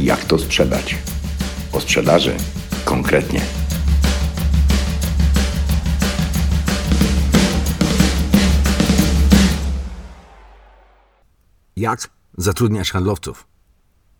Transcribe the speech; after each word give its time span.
Jak 0.00 0.24
to 0.24 0.38
sprzedać? 0.38 0.96
O 1.72 1.80
sprzedaży 1.80 2.36
konkretnie. 2.84 3.40
Jak 11.76 12.10
zatrudniać 12.38 12.90
handlowców? 12.90 13.46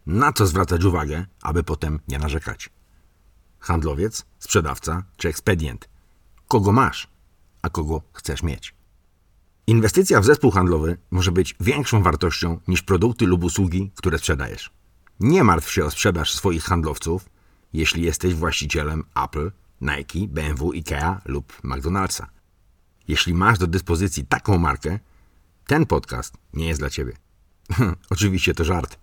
Na 0.07 0.33
co 0.33 0.47
zwracać 0.47 0.85
uwagę, 0.85 1.27
aby 1.43 1.63
potem 1.63 2.01
nie 2.09 2.19
narzekać? 2.19 2.71
Handlowiec, 3.59 4.25
sprzedawca 4.39 5.03
czy 5.17 5.29
ekspedient? 5.29 5.89
Kogo 6.49 6.73
masz, 6.73 7.09
a 7.63 7.71
kogo 7.71 8.03
chcesz 8.13 8.43
mieć? 8.43 8.75
Inwestycja 9.67 10.21
w 10.21 10.25
zespół 10.25 10.51
handlowy 10.51 10.99
może 11.11 11.33
być 11.33 11.57
większą 11.61 12.03
wartością 12.03 12.61
niż 12.69 12.83
produkty 12.83 13.27
lub 13.27 13.45
usługi, 13.45 13.93
które 13.95 14.19
sprzedajesz. 14.19 14.84
Nie 15.21 15.45
martw 15.45 15.73
się 15.73 15.85
o 15.85 15.91
sprzedaż 15.91 16.35
swoich 16.35 16.65
handlowców, 16.65 17.29
jeśli 17.73 18.03
jesteś 18.03 18.35
właścicielem 18.35 19.05
Apple, 19.25 19.51
Nike, 19.81 20.29
BMW, 20.29 20.73
IKEA 20.73 21.21
lub 21.25 21.63
McDonald'sa. 21.63 22.27
Jeśli 23.09 23.35
masz 23.35 23.59
do 23.59 23.67
dyspozycji 23.67 24.27
taką 24.27 24.59
markę, 24.59 24.99
ten 25.67 25.87
podcast 25.87 26.35
nie 26.53 26.69
jest 26.69 26.81
dla 26.81 26.91
ciebie. 26.91 27.13
Oczywiście 28.11 28.55
to 28.55 28.65
żart. 28.65 28.99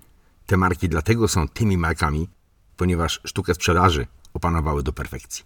Te 0.45 0.57
marki 0.57 0.89
dlatego 0.89 1.27
są 1.27 1.47
tymi 1.47 1.77
markami, 1.77 2.29
ponieważ 2.77 3.21
sztukę 3.25 3.55
sprzedaży 3.55 4.07
opanowały 4.33 4.83
do 4.83 4.93
perfekcji. 4.93 5.45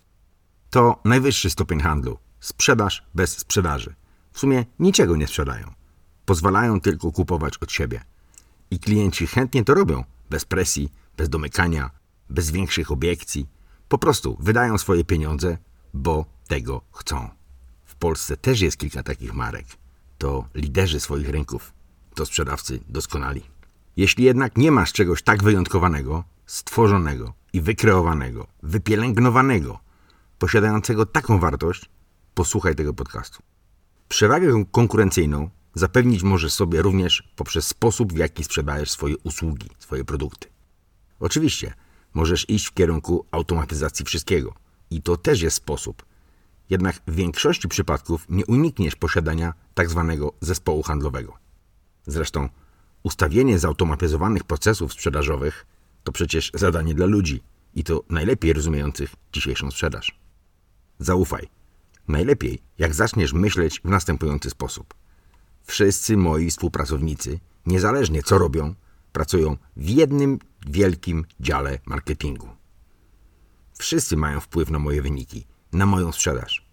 To 0.69 0.99
najwyższy 1.05 1.49
stopień 1.49 1.79
handlu. 1.79 2.17
Sprzedaż 2.39 3.03
bez 3.13 3.37
sprzedaży. 3.37 3.95
W 4.31 4.39
sumie 4.39 4.65
niczego 4.79 5.15
nie 5.15 5.27
sprzedają. 5.27 5.73
Pozwalają 6.25 6.81
tylko 6.81 7.11
kupować 7.11 7.57
od 7.57 7.71
siebie. 7.71 8.03
I 8.71 8.79
klienci 8.79 9.27
chętnie 9.27 9.63
to 9.63 9.73
robią, 9.73 10.03
bez 10.29 10.45
presji, 10.45 10.91
bez 11.17 11.29
domykania, 11.29 11.91
bez 12.29 12.51
większych 12.51 12.91
obiekcji. 12.91 13.47
Po 13.87 13.97
prostu 13.97 14.37
wydają 14.39 14.77
swoje 14.77 15.03
pieniądze, 15.03 15.57
bo 15.93 16.25
tego 16.47 16.81
chcą. 16.91 17.29
W 17.85 17.95
Polsce 17.95 18.37
też 18.37 18.61
jest 18.61 18.77
kilka 18.77 19.03
takich 19.03 19.33
marek. 19.33 19.65
To 20.17 20.47
liderzy 20.55 20.99
swoich 20.99 21.29
rynków. 21.29 21.73
To 22.15 22.25
sprzedawcy 22.25 22.79
doskonali. 22.89 23.41
Jeśli 23.97 24.23
jednak 24.23 24.57
nie 24.57 24.71
masz 24.71 24.93
czegoś 24.93 25.23
tak 25.23 25.43
wyjątkowanego, 25.43 26.23
stworzonego 26.45 27.33
i 27.53 27.61
wykreowanego, 27.61 28.47
wypielęgnowanego, 28.63 29.79
posiadającego 30.39 31.05
taką 31.05 31.39
wartość, 31.39 31.89
posłuchaj 32.33 32.75
tego 32.75 32.93
podcastu. 32.93 33.43
Przewagę 34.09 34.63
konkurencyjną 34.71 35.49
zapewnić 35.75 36.23
możesz 36.23 36.53
sobie 36.53 36.81
również 36.81 37.23
poprzez 37.35 37.67
sposób, 37.67 38.13
w 38.13 38.17
jaki 38.17 38.43
sprzedajesz 38.43 38.91
swoje 38.91 39.17
usługi, 39.17 39.69
swoje 39.79 40.05
produkty. 40.05 40.47
Oczywiście, 41.19 41.73
możesz 42.13 42.49
iść 42.49 42.65
w 42.65 42.73
kierunku 42.73 43.25
automatyzacji 43.31 44.05
wszystkiego 44.05 44.53
i 44.91 45.01
to 45.01 45.17
też 45.17 45.41
jest 45.41 45.57
sposób. 45.57 46.05
Jednak 46.69 47.01
w 47.07 47.15
większości 47.15 47.67
przypadków 47.67 48.25
nie 48.29 48.45
unikniesz 48.45 48.95
posiadania 48.95 49.53
tak 49.73 49.89
zwanego 49.89 50.33
zespołu 50.41 50.83
handlowego. 50.83 51.33
Zresztą 52.07 52.49
ustawienie 53.03 53.59
zautomatyzowanych 53.59 54.43
procesów 54.43 54.93
sprzedażowych 54.93 55.65
to 56.03 56.11
przecież 56.11 56.51
zadanie 56.53 56.93
dla 56.93 57.05
ludzi 57.05 57.43
i 57.75 57.83
to 57.83 58.03
najlepiej 58.09 58.53
rozumiejących 58.53 59.15
dzisiejszą 59.33 59.71
sprzedaż. 59.71 60.19
Zaufaj. 60.99 61.47
Najlepiej, 62.07 62.61
jak 62.77 62.93
zaczniesz 62.93 63.33
myśleć 63.33 63.81
w 63.81 63.89
następujący 63.89 64.49
sposób. 64.49 64.93
Wszyscy 65.65 66.17
moi 66.17 66.49
współpracownicy, 66.49 67.39
niezależnie 67.65 68.23
co 68.23 68.37
robią, 68.37 68.75
pracują 69.11 69.57
w 69.77 69.89
jednym 69.89 70.39
wielkim 70.67 71.25
dziale 71.39 71.79
marketingu. 71.85 72.49
Wszyscy 73.77 74.17
mają 74.17 74.39
wpływ 74.39 74.69
na 74.69 74.79
moje 74.79 75.01
wyniki, 75.01 75.47
na 75.73 75.85
moją 75.85 76.11
sprzedaż. 76.11 76.65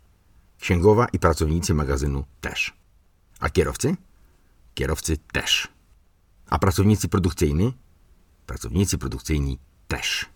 Księgowa 0.61 1.07
i 1.13 1.19
pracownicy 1.19 1.75
magazynu 1.75 2.25
też. 2.41 2.75
A 3.41 3.51
kierowcy? 3.51 3.97
Kierowcy 4.75 5.17
też. 5.33 5.69
A 6.47 6.59
pracownicy 6.59 7.09
produkcyjni? 7.09 7.77
Pracownicy 8.47 8.99
produkcyjni 8.99 9.59
też. 9.89 10.27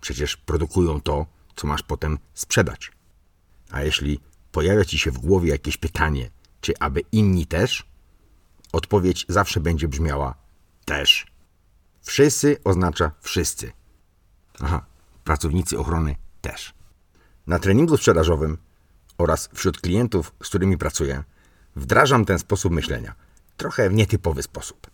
Przecież 0.00 0.36
produkują 0.36 1.00
to, 1.00 1.26
co 1.56 1.66
masz 1.66 1.82
potem 1.82 2.18
sprzedać. 2.34 2.92
A 3.70 3.82
jeśli 3.82 4.20
pojawia 4.52 4.84
ci 4.84 4.98
się 4.98 5.10
w 5.10 5.18
głowie 5.18 5.50
jakieś 5.50 5.76
pytanie, 5.76 6.30
czy 6.60 6.78
aby 6.78 7.00
inni 7.12 7.46
też? 7.46 7.86
Odpowiedź 8.76 9.26
zawsze 9.28 9.60
będzie 9.60 9.88
brzmiała 9.88 10.34
też. 10.84 11.26
Wszyscy 12.02 12.56
oznacza 12.64 13.10
wszyscy. 13.20 13.72
Aha, 14.60 14.86
pracownicy 15.24 15.78
ochrony 15.78 16.16
też. 16.40 16.74
Na 17.46 17.58
treningu 17.58 17.96
sprzedażowym 17.96 18.58
oraz 19.18 19.48
wśród 19.54 19.80
klientów, 19.80 20.34
z 20.42 20.48
którymi 20.48 20.78
pracuję, 20.78 21.24
wdrażam 21.76 22.24
ten 22.24 22.38
sposób 22.38 22.72
myślenia, 22.72 23.14
trochę 23.56 23.90
w 23.90 23.94
nietypowy 23.94 24.42
sposób. 24.42 24.90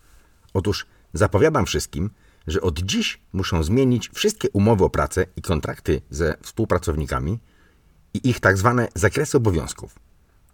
Otóż 0.54 0.86
zapowiadam 1.12 1.66
wszystkim, 1.66 2.10
że 2.46 2.60
od 2.60 2.78
dziś 2.78 3.20
muszą 3.32 3.62
zmienić 3.62 4.10
wszystkie 4.14 4.50
umowy 4.50 4.84
o 4.84 4.90
pracę 4.90 5.26
i 5.36 5.42
kontrakty 5.42 6.02
ze 6.10 6.36
współpracownikami 6.42 7.38
i 8.14 8.28
ich 8.28 8.40
tak 8.40 8.58
zwane 8.58 8.88
zakresy 8.94 9.36
obowiązków. 9.36 9.98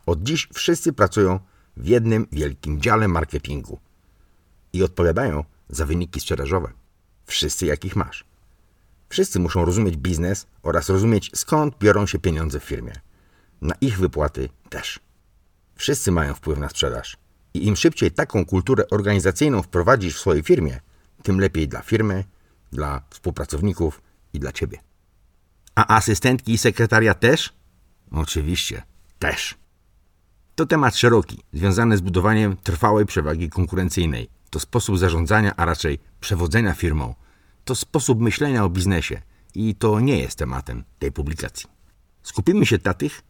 Od 0.06 0.22
dziś 0.22 0.49
wszyscy 0.55 0.93
pracują 0.93 1.41
w 1.78 1.87
jednym 1.87 2.27
wielkim 2.33 2.81
dziale 2.81 3.09
marketingu 3.09 3.78
i 4.72 4.83
odpowiadają 4.83 5.44
za 5.69 5.87
wyniki 5.87 6.21
sprzedażowe. 6.21 6.72
Wszyscy 7.27 7.66
jakich 7.66 7.97
masz. 7.97 8.25
Wszyscy 9.09 9.41
muszą 9.41 9.65
rozumieć 9.65 9.97
biznes 9.97 10.47
oraz 10.62 10.89
rozumieć 10.89 11.31
skąd 11.34 11.78
biorą 11.78 12.06
się 12.06 12.19
pieniądze 12.19 12.61
w 12.61 12.65
firmie. 12.65 12.93
Na 13.61 13.75
ich 13.81 13.99
wypłaty 13.99 14.49
też. 14.69 15.00
Wszyscy 15.75 16.12
mają 16.12 16.34
wpływ 16.34 16.59
na 16.59 16.69
sprzedaż. 16.69 17.16
I 17.55 17.66
im 17.66 17.77
szybciej 17.77 18.10
taką 18.10 18.45
kulturę 18.45 18.89
organizacyjną 18.91 19.62
wprowadzisz 19.62 20.16
w 20.16 20.19
swojej 20.19 20.43
firmie, 20.43 20.81
tym 21.22 21.41
lepiej 21.41 21.69
dla 21.69 21.83
firmy, 21.83 22.25
dla 22.72 23.03
współpracowników 23.10 24.03
i 24.33 24.41
dla 24.41 24.53
ciebie. 24.53 24.78
A 25.75 25.97
asystentki 25.97 26.53
i 26.53 26.59
sekretaria 26.59 27.15
też? 27.15 27.53
Oczywiście, 28.10 28.83
też. 29.19 29.55
To 30.59 30.67
temat 30.67 30.97
szeroki, 30.97 31.43
związany 31.53 31.97
z 31.97 32.01
budowaniem 32.01 32.57
trwałej 32.57 33.07
przewagi 33.07 33.51
konkurencyjnej. 33.51 34.29
To 34.51 34.61
sposób 34.61 34.99
zarządzania, 34.99 35.57
a 35.57 35.65
raczej 35.65 35.99
przewodzenia 36.21 36.75
firmą. 36.75 37.15
To 37.65 37.75
sposób 37.75 38.21
myślenia 38.21 38.65
o 38.65 38.69
biznesie 38.69 39.23
i 39.55 39.75
to 39.75 40.01
nie 40.01 40.19
jest 40.19 40.39
tematem 40.39 40.85
tej 40.99 41.13
publikacji. 41.13 41.67
Skupimy 42.23 42.67
się 42.67 42.79
na 42.85 42.95
tych, 42.95 43.23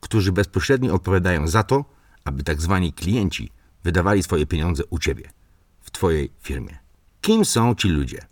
którzy 0.00 0.32
bezpośrednio 0.32 0.94
odpowiadają 0.94 1.48
za 1.48 1.62
to, 1.62 1.84
aby 2.24 2.42
tak 2.42 2.60
zwani 2.60 2.92
klienci 2.92 3.50
wydawali 3.84 4.22
swoje 4.22 4.46
pieniądze 4.46 4.82
u 4.90 4.98
ciebie, 4.98 5.30
w 5.80 5.90
twojej 5.90 6.32
firmie. 6.42 6.78
Kim 7.20 7.44
są 7.44 7.74
ci 7.74 7.88
ludzie? 7.88 8.26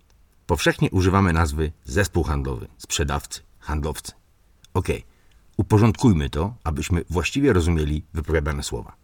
Powszechnie 0.47 0.91
używamy 0.91 1.33
nazwy 1.33 1.73
zespół 1.85 2.25
handlowy, 2.25 2.69
sprzedawcy, 2.79 3.41
handlowcy. 3.59 4.13
Ok, 4.75 4.89
uporządkujmy 5.59 6.31
to, 6.31 6.55
abyśmy 6.65 7.05
właściwie 7.11 7.53
rozumieli 7.53 8.05
wypowiadane 8.15 8.63
słowa. 8.63 8.97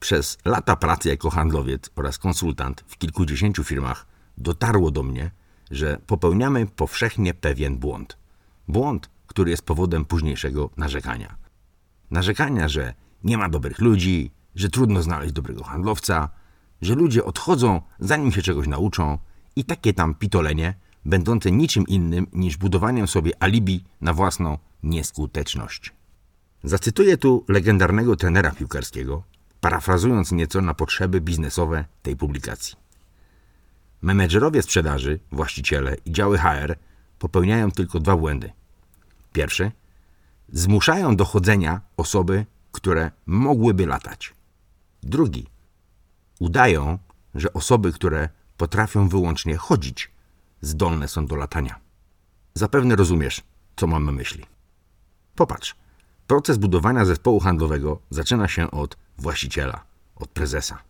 Przez 0.00 0.38
lata 0.44 0.76
pracy 0.76 1.08
jako 1.08 1.30
handlowiec 1.30 1.90
oraz 1.96 2.18
konsultant 2.18 2.84
w 2.86 2.98
kilkudziesięciu 2.98 3.64
firmach 3.64 4.06
dotarło 4.38 4.90
do 4.90 5.02
mnie, 5.02 5.30
że 5.70 5.98
popełniamy 6.06 6.66
powszechnie 6.66 7.34
pewien 7.34 7.78
błąd. 7.78 8.18
Błąd, 8.68 9.10
który 9.26 9.50
jest 9.50 9.62
powodem 9.62 10.04
późniejszego 10.04 10.70
narzekania. 10.76 11.36
Narzekania, 12.10 12.68
że 12.68 12.94
nie 13.24 13.38
ma 13.38 13.48
dobrych 13.48 13.78
ludzi, 13.78 14.30
że 14.54 14.68
trudno 14.68 15.02
znaleźć 15.02 15.32
dobrego 15.32 15.64
handlowca, 15.64 16.28
że 16.82 16.94
ludzie 16.94 17.24
odchodzą, 17.24 17.82
zanim 17.98 18.32
się 18.32 18.42
czegoś 18.42 18.66
nauczą 18.68 19.18
i 19.56 19.64
takie 19.64 19.92
tam 19.92 20.14
pitolenie, 20.14 20.74
będące 21.04 21.50
niczym 21.52 21.86
innym 21.86 22.26
niż 22.32 22.56
budowaniem 22.56 23.08
sobie 23.08 23.42
alibi 23.42 23.84
na 24.00 24.14
własną 24.14 24.58
nieskuteczność. 24.84 25.92
Zacytuję 26.64 27.16
tu 27.16 27.44
legendarnego 27.48 28.16
trenera 28.16 28.50
piłkarskiego, 28.50 29.22
parafrazując 29.60 30.32
nieco 30.32 30.60
na 30.60 30.74
potrzeby 30.74 31.20
biznesowe 31.20 31.84
tej 32.02 32.16
publikacji. 32.16 32.76
Menedżerowie 34.02 34.62
sprzedaży, 34.62 35.20
właściciele 35.32 35.96
i 36.04 36.12
działy 36.12 36.38
HR 36.38 36.76
popełniają 37.18 37.70
tylko 37.70 38.00
dwa 38.00 38.16
błędy. 38.16 38.52
Pierwszy 39.32 39.72
zmuszają 40.52 41.16
do 41.16 41.24
chodzenia 41.24 41.80
osoby, 41.96 42.46
które 42.72 43.10
mogłyby 43.26 43.86
latać. 43.86 44.34
Drugi 45.02 45.46
udają, 46.38 46.98
że 47.34 47.52
osoby, 47.52 47.92
które 47.92 48.28
potrafią 48.56 49.08
wyłącznie 49.08 49.56
chodzić, 49.56 50.10
zdolne 50.60 51.08
są 51.08 51.26
do 51.26 51.36
latania. 51.36 51.80
Zapewne 52.54 52.96
rozumiesz, 52.96 53.42
co 53.76 53.86
mam 53.86 54.04
na 54.04 54.12
myśli. 54.12 54.53
Popatrz, 55.34 55.76
proces 56.26 56.58
budowania 56.58 57.04
zespołu 57.04 57.40
handlowego 57.40 57.98
zaczyna 58.10 58.48
się 58.48 58.70
od 58.70 58.96
właściciela, 59.18 59.84
od 60.16 60.30
prezesa. 60.30 60.82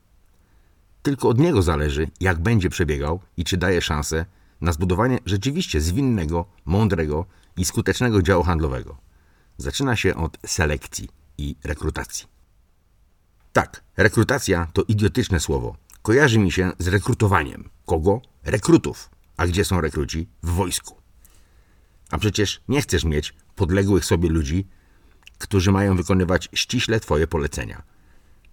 Tylko 1.03 1.29
od 1.29 1.39
niego 1.39 1.63
zależy, 1.63 2.11
jak 2.21 2.39
będzie 2.39 2.71
przebiegał 2.71 3.21
i 3.37 3.45
czy 3.45 3.57
daje 3.57 3.83
szansę 3.83 4.27
na 4.61 4.73
zbudowanie 4.73 5.19
rzeczywiście 5.27 5.81
zwinnego, 5.81 6.45
mądrego 6.65 7.27
i 7.57 7.65
skutecznego 7.65 8.23
działu 8.23 8.43
handlowego. 8.43 8.97
Zaczyna 9.59 9.97
się 9.97 10.15
od 10.15 10.39
selekcji 10.47 11.09
i 11.39 11.57
rekrutacji. 11.65 12.27
Tak, 13.53 13.85
rekrutacja 13.97 14.69
to 14.73 14.83
idiotyczne 14.83 15.41
słowo. 15.41 15.77
Kojarzy 16.03 16.39
mi 16.39 16.53
się 16.53 16.73
z 16.79 16.89
rekrutowaniem. 16.89 17.71
Kogo? 17.87 18.21
Rekrutów. 18.45 19.11
A 19.37 19.47
gdzie 19.47 19.65
są 19.65 19.81
rekruci? 19.81 20.29
W 20.43 20.51
wojsku. 20.51 21.04
A 22.15 22.19
przecież 22.19 22.61
nie 22.69 22.83
chcesz 22.83 23.05
mieć 23.05 23.35
podległych 23.57 24.05
sobie 24.05 24.29
ludzi, 24.29 24.67
którzy 25.39 25.73
mają 25.73 25.97
wykonywać 25.97 26.49
ściśle 26.53 27.01
Twoje 27.01 27.27
polecenia. 27.27 27.83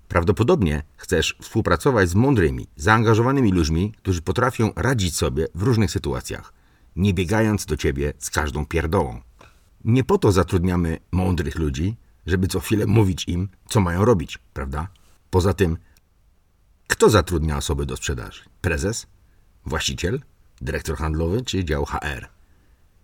Prawdopodobnie 0.07 0.83
chcesz 0.97 1.35
współpracować 1.41 2.09
z 2.09 2.15
mądrymi, 2.15 2.67
zaangażowanymi 2.75 3.51
ludźmi, 3.51 3.93
którzy 3.97 4.21
potrafią 4.21 4.71
radzić 4.75 5.15
sobie 5.15 5.47
w 5.55 5.63
różnych 5.63 5.91
sytuacjach, 5.91 6.53
nie 6.95 7.13
biegając 7.13 7.65
do 7.65 7.77
Ciebie 7.77 8.13
z 8.19 8.29
każdą 8.29 8.65
pierdołą. 8.65 9.21
Nie 9.85 10.03
po 10.03 10.17
to 10.17 10.31
zatrudniamy 10.31 10.97
mądrych 11.11 11.55
ludzi, 11.55 11.97
żeby 12.25 12.47
co 12.47 12.59
chwilę 12.59 12.85
mówić 12.85 13.27
im, 13.27 13.49
co 13.69 13.81
mają 13.81 14.05
robić, 14.05 14.39
prawda? 14.53 14.87
Poza 15.29 15.53
tym, 15.53 15.77
kto 16.87 17.09
zatrudnia 17.09 17.57
osoby 17.57 17.85
do 17.85 17.97
sprzedaży? 17.97 18.43
Prezes? 18.61 19.07
Właściciel? 19.65 20.21
Dyrektor 20.61 20.97
handlowy 20.97 21.41
czy 21.45 21.65
dział 21.65 21.85
HR? 21.85 22.40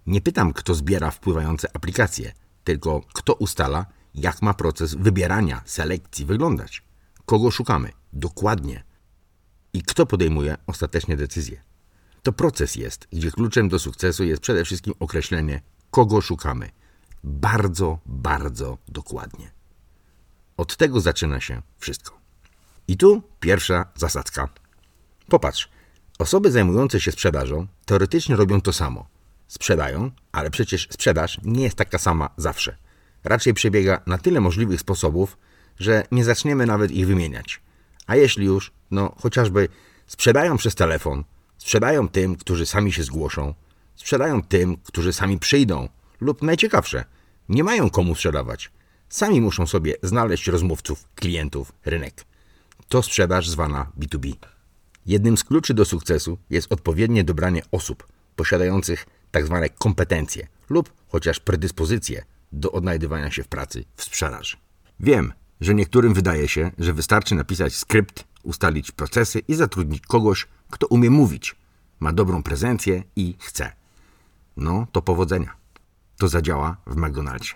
Nie 0.07 0.21
pytam, 0.21 0.53
kto 0.53 0.75
zbiera 0.75 1.11
wpływające 1.11 1.75
aplikacje, 1.75 2.31
tylko 2.63 3.01
kto 3.13 3.33
ustala, 3.33 3.85
jak 4.15 4.41
ma 4.41 4.53
proces 4.53 4.95
wybierania, 4.95 5.61
selekcji 5.65 6.25
wyglądać. 6.25 6.83
Kogo 7.25 7.51
szukamy? 7.51 7.91
Dokładnie. 8.13 8.83
I 9.73 9.81
kto 9.81 10.05
podejmuje 10.05 10.57
ostatecznie 10.67 11.17
decyzję? 11.17 11.61
To 12.23 12.33
proces 12.33 12.75
jest, 12.75 13.07
gdzie 13.11 13.31
kluczem 13.31 13.69
do 13.69 13.79
sukcesu 13.79 14.23
jest 14.23 14.41
przede 14.41 14.65
wszystkim 14.65 14.93
określenie, 14.99 15.61
kogo 15.91 16.21
szukamy. 16.21 16.69
Bardzo, 17.23 17.99
bardzo 18.05 18.77
dokładnie. 18.87 19.51
Od 20.57 20.77
tego 20.77 21.01
zaczyna 21.01 21.41
się 21.41 21.61
wszystko. 21.77 22.19
I 22.87 22.97
tu 22.97 23.21
pierwsza 23.39 23.85
zasadzka. 23.95 24.49
Popatrz, 25.29 25.69
osoby 26.19 26.51
zajmujące 26.51 26.99
się 26.99 27.11
sprzedażą 27.11 27.67
teoretycznie 27.85 28.35
robią 28.35 28.61
to 28.61 28.73
samo. 28.73 29.16
Sprzedają, 29.47 30.11
ale 30.31 30.49
przecież 30.49 30.87
sprzedaż 30.91 31.39
nie 31.43 31.63
jest 31.63 31.75
taka 31.75 31.97
sama 31.97 32.29
zawsze. 32.37 32.77
Raczej 33.23 33.53
przebiega 33.53 34.01
na 34.05 34.17
tyle 34.17 34.41
możliwych 34.41 34.79
sposobów, 34.79 35.37
że 35.79 36.03
nie 36.11 36.23
zaczniemy 36.23 36.65
nawet 36.65 36.91
ich 36.91 37.07
wymieniać. 37.07 37.61
A 38.07 38.15
jeśli 38.15 38.45
już, 38.45 38.71
no 38.91 39.15
chociażby 39.21 39.67
sprzedają 40.07 40.57
przez 40.57 40.75
telefon, 40.75 41.23
sprzedają 41.57 42.09
tym, 42.09 42.35
którzy 42.35 42.65
sami 42.65 42.93
się 42.93 43.03
zgłoszą, 43.03 43.53
sprzedają 43.95 44.41
tym, 44.41 44.77
którzy 44.77 45.13
sami 45.13 45.39
przyjdą, 45.39 45.89
lub 46.21 46.41
najciekawsze, 46.41 47.05
nie 47.49 47.63
mają 47.63 47.89
komu 47.89 48.15
sprzedawać. 48.15 48.71
Sami 49.09 49.41
muszą 49.41 49.67
sobie 49.67 49.93
znaleźć 50.03 50.47
rozmówców, 50.47 51.07
klientów, 51.15 51.71
rynek. 51.85 52.25
To 52.87 53.03
sprzedaż 53.03 53.49
zwana 53.49 53.91
B2B. 53.99 54.35
Jednym 55.05 55.37
z 55.37 55.43
kluczy 55.43 55.73
do 55.73 55.85
sukcesu 55.85 56.37
jest 56.49 56.71
odpowiednie 56.71 57.23
dobranie 57.23 57.61
osób 57.71 58.07
posiadających 58.35 59.05
tzw. 59.39 59.59
Tak 59.61 59.77
kompetencje 59.77 60.47
lub 60.69 60.93
chociaż 61.07 61.39
predyspozycje 61.39 62.25
do 62.51 62.71
odnajdywania 62.71 63.31
się 63.31 63.43
w 63.43 63.47
pracy 63.47 63.83
w 63.95 64.03
sprzedaży. 64.03 64.57
Wiem, 64.99 65.33
że 65.61 65.75
niektórym 65.75 66.13
wydaje 66.13 66.47
się, 66.47 66.71
że 66.77 66.93
wystarczy 66.93 67.35
napisać 67.35 67.75
skrypt, 67.75 68.23
ustalić 68.43 68.91
procesy 68.91 69.39
i 69.39 69.55
zatrudnić 69.55 70.01
kogoś, 70.01 70.47
kto 70.69 70.87
umie 70.87 71.09
mówić, 71.09 71.55
ma 71.99 72.13
dobrą 72.13 72.43
prezencję 72.43 73.03
i 73.15 73.35
chce. 73.39 73.71
No, 74.57 74.87
to 74.91 75.01
powodzenia. 75.01 75.55
To 76.17 76.27
zadziała 76.27 76.77
w 76.87 76.95
McDonald'sie. 76.95 77.55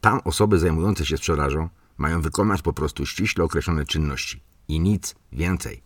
Tam 0.00 0.20
osoby 0.24 0.58
zajmujące 0.58 1.06
się 1.06 1.16
sprzedażą 1.16 1.68
mają 1.98 2.20
wykonać 2.20 2.62
po 2.62 2.72
prostu 2.72 3.06
ściśle 3.06 3.44
określone 3.44 3.84
czynności 3.84 4.42
i 4.68 4.80
nic 4.80 5.14
więcej. 5.32 5.82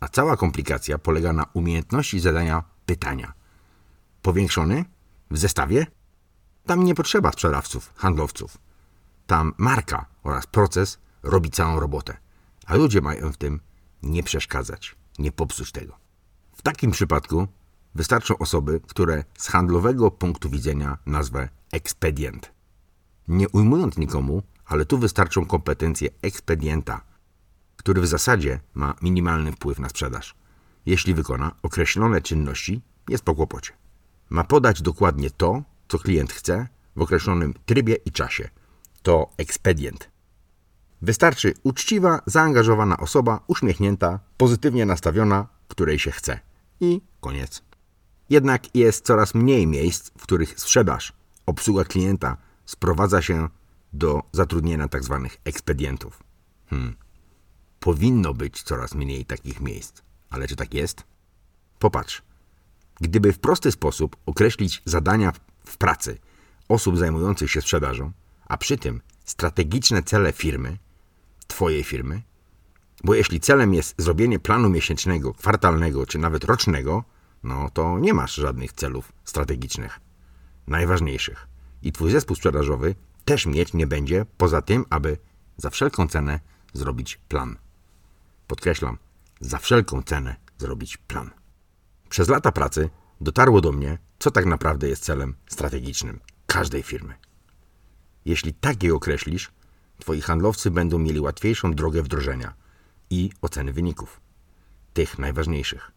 A 0.00 0.08
cała 0.08 0.36
komplikacja 0.36 0.98
polega 0.98 1.32
na 1.32 1.46
umiejętności 1.54 2.20
zadania 2.20 2.62
pytania. 2.86 3.32
Powiększony? 4.24 4.84
W 5.30 5.38
zestawie? 5.38 5.86
Tam 6.66 6.84
nie 6.84 6.94
potrzeba 6.94 7.32
sprzedawców, 7.32 7.92
handlowców. 7.96 8.58
Tam 9.26 9.54
marka 9.58 10.06
oraz 10.22 10.46
proces 10.46 10.98
robi 11.22 11.50
całą 11.50 11.80
robotę, 11.80 12.16
a 12.66 12.74
ludzie 12.74 13.00
mają 13.00 13.32
w 13.32 13.36
tym 13.36 13.60
nie 14.02 14.22
przeszkadzać, 14.22 14.96
nie 15.18 15.32
popsuć 15.32 15.72
tego. 15.72 15.96
W 16.52 16.62
takim 16.62 16.90
przypadku 16.90 17.48
wystarczą 17.94 18.38
osoby, 18.38 18.80
które 18.88 19.24
z 19.38 19.48
handlowego 19.48 20.10
punktu 20.10 20.50
widzenia 20.50 20.98
nazwę 21.06 21.48
ekspedient. 21.72 22.52
Nie 23.28 23.48
ujmując 23.48 23.98
nikomu, 23.98 24.42
ale 24.66 24.84
tu 24.84 24.98
wystarczą 24.98 25.46
kompetencje 25.46 26.08
ekspedienta, 26.22 27.00
który 27.76 28.00
w 28.00 28.06
zasadzie 28.06 28.60
ma 28.74 28.94
minimalny 29.02 29.52
wpływ 29.52 29.78
na 29.78 29.88
sprzedaż. 29.88 30.34
Jeśli 30.86 31.14
wykona 31.14 31.56
określone 31.62 32.20
czynności, 32.20 32.82
jest 33.08 33.24
po 33.24 33.34
kłopocie. 33.34 33.83
Ma 34.34 34.44
podać 34.44 34.82
dokładnie 34.82 35.30
to, 35.30 35.62
co 35.88 35.98
klient 35.98 36.32
chce, 36.32 36.68
w 36.96 37.02
określonym 37.02 37.54
trybie 37.66 37.94
i 37.94 38.10
czasie. 38.12 38.48
To 39.02 39.30
ekspedient. 39.36 40.10
Wystarczy 41.02 41.54
uczciwa, 41.62 42.20
zaangażowana 42.26 42.96
osoba, 42.96 43.40
uśmiechnięta, 43.46 44.20
pozytywnie 44.36 44.86
nastawiona, 44.86 45.46
której 45.68 45.98
się 45.98 46.10
chce. 46.10 46.40
I 46.80 47.00
koniec. 47.20 47.62
Jednak 48.30 48.76
jest 48.76 49.06
coraz 49.06 49.34
mniej 49.34 49.66
miejsc, 49.66 50.10
w 50.18 50.22
których 50.22 50.60
sprzedaż, 50.60 51.12
obsługa 51.46 51.84
klienta 51.84 52.36
sprowadza 52.66 53.22
się 53.22 53.48
do 53.92 54.22
zatrudnienia 54.32 54.88
tzw. 54.88 55.20
Tak 55.22 55.40
ekspedientów. 55.44 56.22
Hmm. 56.70 56.96
Powinno 57.80 58.34
być 58.34 58.62
coraz 58.62 58.94
mniej 58.94 59.24
takich 59.24 59.60
miejsc. 59.60 60.02
Ale 60.30 60.48
czy 60.48 60.56
tak 60.56 60.74
jest? 60.74 61.04
Popatrz. 61.78 62.22
Gdyby 63.04 63.32
w 63.32 63.38
prosty 63.38 63.72
sposób 63.72 64.16
określić 64.26 64.82
zadania 64.84 65.32
w 65.64 65.76
pracy 65.76 66.18
osób 66.68 66.98
zajmujących 66.98 67.50
się 67.50 67.60
sprzedażą, 67.60 68.12
a 68.46 68.56
przy 68.56 68.78
tym 68.78 69.00
strategiczne 69.24 70.02
cele 70.02 70.32
firmy, 70.32 70.78
Twojej 71.46 71.84
firmy, 71.84 72.22
bo 73.04 73.14
jeśli 73.14 73.40
celem 73.40 73.74
jest 73.74 73.94
zrobienie 73.98 74.38
planu 74.38 74.70
miesięcznego, 74.70 75.34
kwartalnego 75.34 76.06
czy 76.06 76.18
nawet 76.18 76.44
rocznego, 76.44 77.04
no 77.42 77.70
to 77.70 77.98
nie 77.98 78.14
masz 78.14 78.34
żadnych 78.34 78.72
celów 78.72 79.12
strategicznych, 79.24 80.00
najważniejszych. 80.66 81.48
I 81.82 81.92
Twój 81.92 82.10
zespół 82.10 82.36
sprzedażowy 82.36 82.94
też 83.24 83.46
mieć 83.46 83.72
nie 83.74 83.86
będzie, 83.86 84.26
poza 84.38 84.62
tym, 84.62 84.84
aby 84.90 85.16
za 85.56 85.70
wszelką 85.70 86.08
cenę 86.08 86.40
zrobić 86.72 87.20
plan. 87.28 87.56
Podkreślam, 88.46 88.98
za 89.40 89.58
wszelką 89.58 90.02
cenę 90.02 90.36
zrobić 90.58 90.96
plan. 90.96 91.43
Przez 92.08 92.28
lata 92.28 92.52
pracy 92.52 92.90
dotarło 93.20 93.60
do 93.60 93.72
mnie, 93.72 93.98
co 94.18 94.30
tak 94.30 94.46
naprawdę 94.46 94.88
jest 94.88 95.04
celem 95.04 95.34
strategicznym 95.46 96.20
każdej 96.46 96.82
firmy. 96.82 97.14
Jeśli 98.24 98.54
tak 98.54 98.82
je 98.82 98.94
określisz, 98.94 99.52
twoi 99.98 100.20
handlowcy 100.20 100.70
będą 100.70 100.98
mieli 100.98 101.20
łatwiejszą 101.20 101.74
drogę 101.74 102.02
wdrożenia 102.02 102.54
i 103.10 103.30
oceny 103.42 103.72
wyników. 103.72 104.20
Tych 104.92 105.18
najważniejszych. 105.18 105.92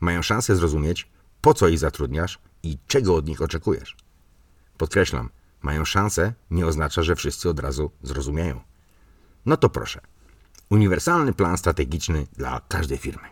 Mają 0.00 0.22
szansę 0.22 0.56
zrozumieć, 0.56 1.10
po 1.40 1.54
co 1.54 1.68
ich 1.68 1.78
zatrudniasz 1.78 2.38
i 2.62 2.78
czego 2.86 3.14
od 3.14 3.26
nich 3.26 3.42
oczekujesz. 3.42 3.96
Podkreślam, 4.78 5.30
mają 5.62 5.84
szansę 5.84 6.32
nie 6.50 6.66
oznacza, 6.66 7.02
że 7.02 7.16
wszyscy 7.16 7.48
od 7.48 7.60
razu 7.60 7.90
zrozumieją. 8.02 8.60
No 9.46 9.56
to 9.56 9.68
proszę. 9.68 10.00
Uniwersalny 10.70 11.32
plan 11.32 11.58
strategiczny 11.58 12.26
dla 12.32 12.60
każdej 12.68 12.98
firmy. 12.98 13.28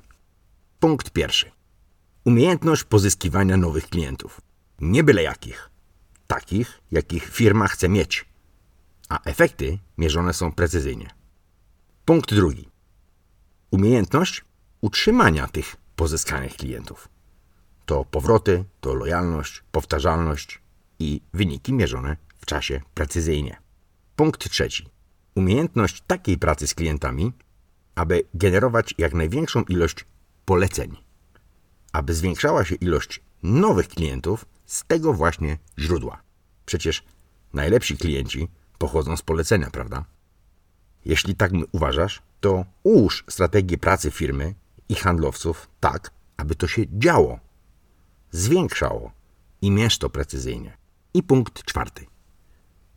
Punkt 0.80 1.11
pierwszy. 1.11 1.57
Umiejętność 2.28 2.85
pozyskiwania 2.85 3.56
nowych 3.56 3.88
klientów. 3.88 4.40
Nie 4.80 5.04
byle 5.04 5.23
jakich. 5.23 5.70
Takich, 6.26 6.80
jakich 6.90 7.25
firma 7.25 7.68
chce 7.68 7.88
mieć. 7.88 8.25
A 9.08 9.23
efekty 9.25 9.78
mierzone 9.99 10.35
są 10.35 10.52
precyzyjnie. 10.52 11.11
Punkt 12.04 12.35
drugi. 12.35 12.68
Umiejętność 13.70 14.44
utrzymania 14.80 15.47
tych 15.47 15.76
pozyskanych 15.97 16.56
klientów. 16.56 17.08
To 17.87 18.04
powroty, 18.04 18.64
to 18.80 18.94
lojalność, 18.94 19.62
powtarzalność 19.73 20.61
i 20.99 21.20
wyniki 21.35 21.73
mierzone 21.73 22.16
w 22.38 22.47
czasie 22.47 22.80
precyzyjnie. 22.94 23.56
Punkt 24.16 24.50
trzeci. 24.50 24.88
Umiejętność 25.35 26.02
takiej 26.06 26.38
pracy 26.38 26.66
z 26.66 26.75
klientami, 26.75 27.32
aby 27.94 28.23
generować 28.35 28.94
jak 28.99 29.14
największą 29.14 29.62
ilość 29.62 30.04
poleceń 30.44 31.07
aby 31.92 32.14
zwiększała 32.14 32.64
się 32.64 32.75
ilość 32.75 33.21
nowych 33.42 33.88
klientów 33.88 34.47
z 34.66 34.85
tego 34.85 35.12
właśnie 35.12 35.59
źródła. 35.78 36.23
Przecież 36.66 37.04
najlepsi 37.52 37.97
klienci 37.97 38.49
pochodzą 38.78 39.16
z 39.16 39.23
polecenia, 39.23 39.71
prawda? 39.71 40.04
Jeśli 41.04 41.35
tak 41.35 41.52
uważasz, 41.73 42.23
to 42.40 42.64
ułóż 42.83 43.25
strategię 43.30 43.78
pracy 43.78 44.11
firmy 44.11 44.54
i 44.88 44.95
handlowców 44.95 45.68
tak, 45.80 46.11
aby 46.37 46.54
to 46.54 46.68
się 46.68 46.83
działo, 46.92 47.38
zwiększało 48.30 49.12
i 49.62 49.71
mierz 49.71 49.99
to 49.99 50.11
precyzyjnie. 50.11 50.76
I 51.14 51.23
punkt 51.23 51.64
czwarty. 51.64 52.07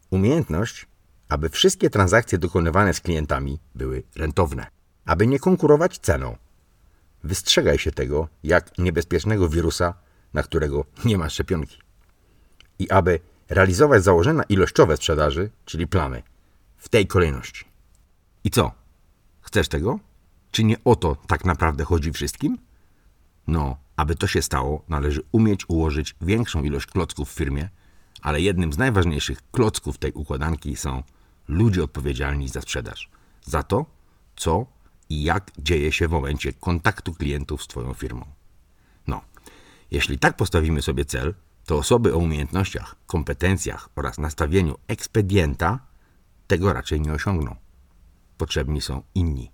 Umiejętność, 0.09 0.87
aby 1.29 1.49
wszystkie 1.49 1.89
transakcje 1.89 2.37
dokonywane 2.37 2.93
z 2.93 3.01
klientami 3.01 3.59
były 3.75 4.03
rentowne, 4.15 4.67
aby 5.05 5.27
nie 5.27 5.39
konkurować 5.39 5.99
ceną. 5.99 6.35
Wystrzegaj 7.23 7.79
się 7.79 7.91
tego 7.91 8.27
jak 8.43 8.77
niebezpiecznego 8.77 9.49
wirusa, 9.49 9.93
na 10.33 10.43
którego 10.43 10.85
nie 11.05 11.17
ma 11.17 11.29
szczepionki. 11.29 11.77
I 12.79 12.89
aby 12.89 13.19
realizować 13.49 14.03
założenia 14.03 14.43
ilościowe 14.43 14.97
sprzedaży, 14.97 15.49
czyli 15.65 15.87
plany, 15.87 16.23
w 16.77 16.89
tej 16.89 17.07
kolejności. 17.07 17.65
I 18.43 18.49
co? 18.49 18.71
Chcesz 19.41 19.67
tego? 19.67 19.99
Czy 20.51 20.63
nie 20.63 20.75
o 20.83 20.95
to 20.95 21.17
tak 21.27 21.45
naprawdę 21.45 21.83
chodzi 21.83 22.11
wszystkim? 22.11 22.57
No, 23.47 23.77
aby 23.95 24.15
to 24.15 24.27
się 24.27 24.41
stało, 24.41 24.85
należy 24.89 25.21
umieć 25.31 25.69
ułożyć 25.69 26.15
większą 26.21 26.63
ilość 26.63 26.85
klocków 26.85 27.29
w 27.29 27.33
firmie, 27.33 27.69
ale 28.21 28.41
jednym 28.41 28.73
z 28.73 28.77
najważniejszych 28.77 29.51
klocków 29.51 29.97
tej 29.97 30.11
układanki 30.11 30.75
są 30.75 31.03
ludzie 31.47 31.83
odpowiedzialni 31.83 32.49
za 32.49 32.61
sprzedaż. 32.61 33.09
Za 33.45 33.63
to, 33.63 33.85
co 34.35 34.65
i 35.11 35.23
jak 35.23 35.51
dzieje 35.57 35.91
się 35.91 36.07
w 36.07 36.11
momencie 36.11 36.53
kontaktu 36.53 37.13
klientów 37.13 37.63
z 37.63 37.67
Twoją 37.67 37.93
firmą. 37.93 38.25
No, 39.07 39.21
jeśli 39.91 40.19
tak 40.19 40.35
postawimy 40.35 40.81
sobie 40.81 41.05
cel, 41.05 41.33
to 41.65 41.77
osoby 41.77 42.13
o 42.13 42.17
umiejętnościach, 42.17 42.95
kompetencjach 43.07 43.89
oraz 43.95 44.17
nastawieniu 44.17 44.77
ekspedienta 44.87 45.79
tego 46.47 46.73
raczej 46.73 47.01
nie 47.01 47.13
osiągną. 47.13 47.55
Potrzebni 48.37 48.81
są 48.81 49.03
inni. 49.15 49.51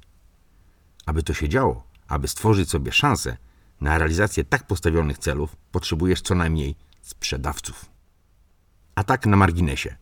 Aby 1.05 1.23
to 1.23 1.33
się 1.33 1.49
działo, 1.49 1.83
aby 2.07 2.27
stworzyć 2.27 2.69
sobie 2.69 2.91
szansę 2.91 3.37
na 3.81 3.97
realizację 3.97 4.43
tak 4.43 4.67
postawionych 4.67 5.17
celów, 5.17 5.55
potrzebujesz 5.71 6.21
co 6.21 6.35
najmniej 6.35 6.75
sprzedawców. 7.01 7.85
A 8.95 9.03
tak 9.03 9.25
na 9.25 9.37
marginesie. 9.37 9.95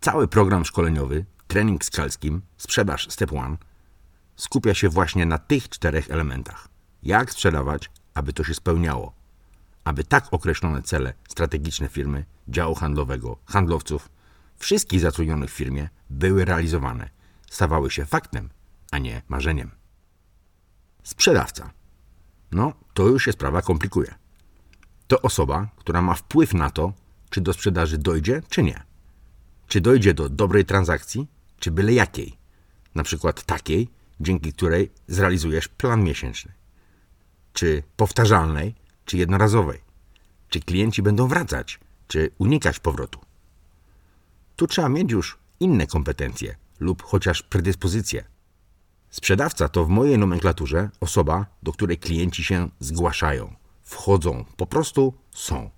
Cały 0.00 0.28
program 0.28 0.64
szkoleniowy, 0.64 1.24
trening 1.46 1.84
skalskim, 1.84 2.42
sprzedaż 2.56 3.08
Step 3.10 3.32
One 3.32 3.56
skupia 4.36 4.74
się 4.74 4.88
właśnie 4.88 5.26
na 5.26 5.38
tych 5.38 5.68
czterech 5.68 6.10
elementach. 6.10 6.68
Jak 7.02 7.32
sprzedawać, 7.32 7.90
aby 8.14 8.32
to 8.32 8.44
się 8.44 8.54
spełniało, 8.54 9.12
aby 9.84 10.04
tak 10.04 10.26
określone 10.30 10.82
cele 10.82 11.14
strategiczne 11.28 11.88
firmy, 11.88 12.24
działu 12.48 12.74
handlowego, 12.74 13.36
handlowców, 13.46 14.08
wszystkich 14.58 15.00
zatrudnionych 15.00 15.50
w 15.50 15.54
firmie 15.54 15.88
były 16.10 16.44
realizowane, 16.44 17.08
stawały 17.50 17.90
się 17.90 18.06
faktem, 18.06 18.50
a 18.90 18.98
nie 18.98 19.22
marzeniem. 19.28 19.70
Sprzedawca. 21.02 21.70
No, 22.52 22.72
to 22.94 23.08
już 23.08 23.24
się 23.24 23.32
sprawa 23.32 23.62
komplikuje. 23.62 24.14
To 25.06 25.22
osoba, 25.22 25.68
która 25.76 26.02
ma 26.02 26.14
wpływ 26.14 26.54
na 26.54 26.70
to, 26.70 26.92
czy 27.30 27.40
do 27.40 27.52
sprzedaży 27.52 27.98
dojdzie, 27.98 28.42
czy 28.48 28.62
nie. 28.62 28.82
Czy 29.68 29.80
dojdzie 29.80 30.14
do 30.14 30.28
dobrej 30.28 30.64
transakcji, 30.64 31.26
czy 31.58 31.70
byle 31.70 31.92
jakiej. 31.92 32.38
Na 32.94 33.02
przykład 33.02 33.42
takiej, 33.42 33.88
dzięki 34.20 34.52
której 34.52 34.92
zrealizujesz 35.08 35.68
plan 35.68 36.04
miesięczny. 36.04 36.52
Czy 37.52 37.82
powtarzalnej, 37.96 38.74
czy 39.04 39.16
jednorazowej. 39.16 39.80
Czy 40.48 40.60
klienci 40.60 41.02
będą 41.02 41.28
wracać, 41.28 41.80
czy 42.08 42.30
unikać 42.38 42.78
powrotu. 42.78 43.20
Tu 44.56 44.66
trzeba 44.66 44.88
mieć 44.88 45.12
już 45.12 45.38
inne 45.60 45.86
kompetencje 45.86 46.56
lub 46.80 47.02
chociaż 47.02 47.42
predyspozycje. 47.42 48.24
Sprzedawca 49.10 49.68
to 49.68 49.84
w 49.84 49.88
mojej 49.88 50.18
nomenklaturze 50.18 50.90
osoba, 51.00 51.46
do 51.62 51.72
której 51.72 51.98
klienci 51.98 52.44
się 52.44 52.68
zgłaszają, 52.80 53.54
wchodzą, 53.82 54.44
po 54.56 54.66
prostu 54.66 55.14
są. 55.30 55.70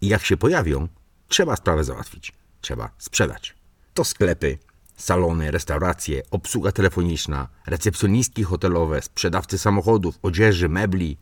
I 0.00 0.08
jak 0.08 0.24
się 0.24 0.36
pojawią, 0.36 0.88
trzeba 1.28 1.56
sprawę 1.56 1.84
załatwić, 1.84 2.32
trzeba 2.60 2.90
sprzedać. 2.98 3.54
To 3.94 4.04
sklepy, 4.04 4.58
salony, 4.96 5.50
restauracje, 5.50 6.22
obsługa 6.30 6.72
telefoniczna, 6.72 7.48
recepcjonistki 7.66 8.42
hotelowe, 8.42 9.02
sprzedawcy 9.02 9.58
samochodów, 9.58 10.18
odzieży, 10.22 10.68
mebli, 10.68 11.16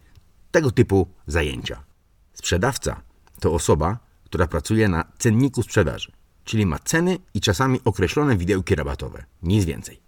tego 0.50 0.70
typu 0.70 1.06
zajęcia. 1.26 1.84
Sprzedawca 2.32 3.00
to 3.40 3.54
osoba, 3.54 3.98
która 4.24 4.46
pracuje 4.46 4.88
na 4.88 5.04
cenniku 5.18 5.62
sprzedaży, 5.62 6.12
czyli 6.44 6.66
ma 6.66 6.78
ceny 6.78 7.18
i 7.34 7.40
czasami 7.40 7.80
określone 7.84 8.36
widełki 8.36 8.74
rabatowe, 8.74 9.24
nic 9.42 9.64
więcej. 9.64 10.00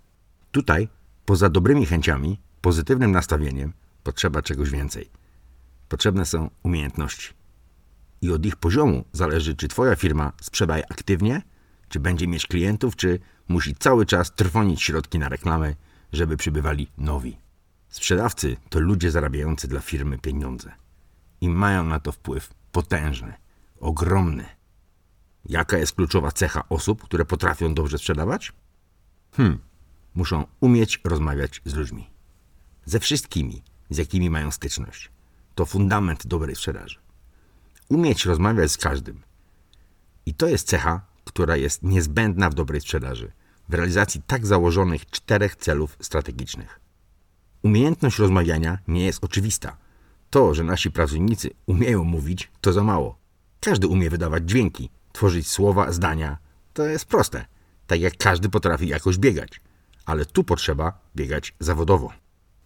Tutaj, 0.50 0.88
poza 1.25 1.49
dobrymi 1.49 1.87
chęciami, 1.87 2.40
pozytywnym 2.61 3.12
nastawieniem, 3.12 3.73
potrzeba 4.02 4.42
czegoś 4.42 4.71
więcej. 4.71 5.11
Potrzebne 5.88 6.25
są 6.25 6.50
umiejętności. 6.62 7.35
I 8.23 8.30
od 8.30 8.47
ich 8.47 8.56
poziomu 8.56 9.04
zależy, 9.12 9.56
czy 9.56 9.68
Twoja 9.68 9.97
firma 9.97 10.33
sprzedaje 10.40 10.85
aktywnie, 10.90 11.42
czy 11.88 12.00
będzie 12.00 12.26
mieć 12.26 12.47
klientów, 12.47 12.97
czy 12.97 13.21
musi 13.49 13.75
cały 13.75 14.07
czas 14.07 14.35
trwonić 14.35 14.83
środki 14.83 15.19
na 15.19 15.29
reklamy, 15.29 15.76
żeby 16.12 16.37
przybywali 16.37 16.88
nowi. 16.99 17.37
Sprzedawcy 17.88 18.57
to 18.69 18.81
ludzie 18.81 19.11
zarabiający 19.11 19.69
dla 19.69 19.81
firmy 19.81 20.19
pieniądze 20.19 20.73
i 21.41 21.49
mają 21.49 21.85
na 21.85 22.00
to 22.00 22.12
wpływ 22.12 22.55
potężny, 22.73 23.35
ogromny. 23.81 24.45
Jaka 25.45 25.79
jest 25.79 25.93
kluczowa 25.93 26.33
cecha 26.33 26.69
osób, 26.69 27.03
które 27.03 27.25
potrafią 27.25 27.75
dobrze 27.75 27.99
sprzedawać? 27.99 28.53
Hmm, 29.33 29.59
muszą 30.14 30.47
umieć 30.61 31.00
rozmawiać 31.05 31.62
z 31.64 31.75
ludźmi. 31.75 32.11
Ze 32.85 33.00
wszystkimi, 33.00 33.62
z 33.91 33.99
jakimi 33.99 34.31
mają 34.31 34.50
styczność. 34.50 35.11
To 35.55 35.67
fundament 35.67 36.26
dobrej 36.26 36.57
sprzedaży. 36.57 36.99
Umieć 37.88 38.25
rozmawiać 38.25 38.73
z 38.73 38.76
każdym. 38.76 39.23
I 40.26 40.35
to 40.35 40.47
jest 40.47 40.69
cecha, 40.69 41.07
która 41.35 41.57
jest 41.57 41.83
niezbędna 41.83 42.50
w 42.50 42.55
dobrej 42.55 42.81
sprzedaży, 42.81 43.33
w 43.69 43.75
realizacji 43.75 44.23
tak 44.26 44.47
założonych 44.47 45.07
czterech 45.07 45.57
celów 45.57 45.97
strategicznych. 46.00 46.81
Umiejętność 47.62 48.19
rozmawiania 48.19 48.79
nie 48.88 49.05
jest 49.05 49.25
oczywista. 49.25 49.76
To, 50.31 50.55
że 50.55 50.64
nasi 50.64 50.91
pracownicy 50.91 51.50
umieją 51.67 52.05
mówić, 52.05 52.50
to 52.61 52.73
za 52.73 52.83
mało. 52.83 53.19
Każdy 53.61 53.87
umie 53.87 54.11
wydawać 54.11 54.50
dźwięki, 54.50 54.91
tworzyć 55.12 55.49
słowa, 55.49 55.93
zdania. 55.93 56.38
To 56.73 56.87
jest 56.87 57.05
proste. 57.05 57.45
Tak 57.87 58.00
jak 58.00 58.17
każdy 58.17 58.49
potrafi 58.49 58.88
jakoś 58.88 59.19
biegać. 59.19 59.61
Ale 60.05 60.25
tu 60.25 60.45
potrzeba 60.45 60.99
biegać 61.17 61.55
zawodowo. 61.61 62.12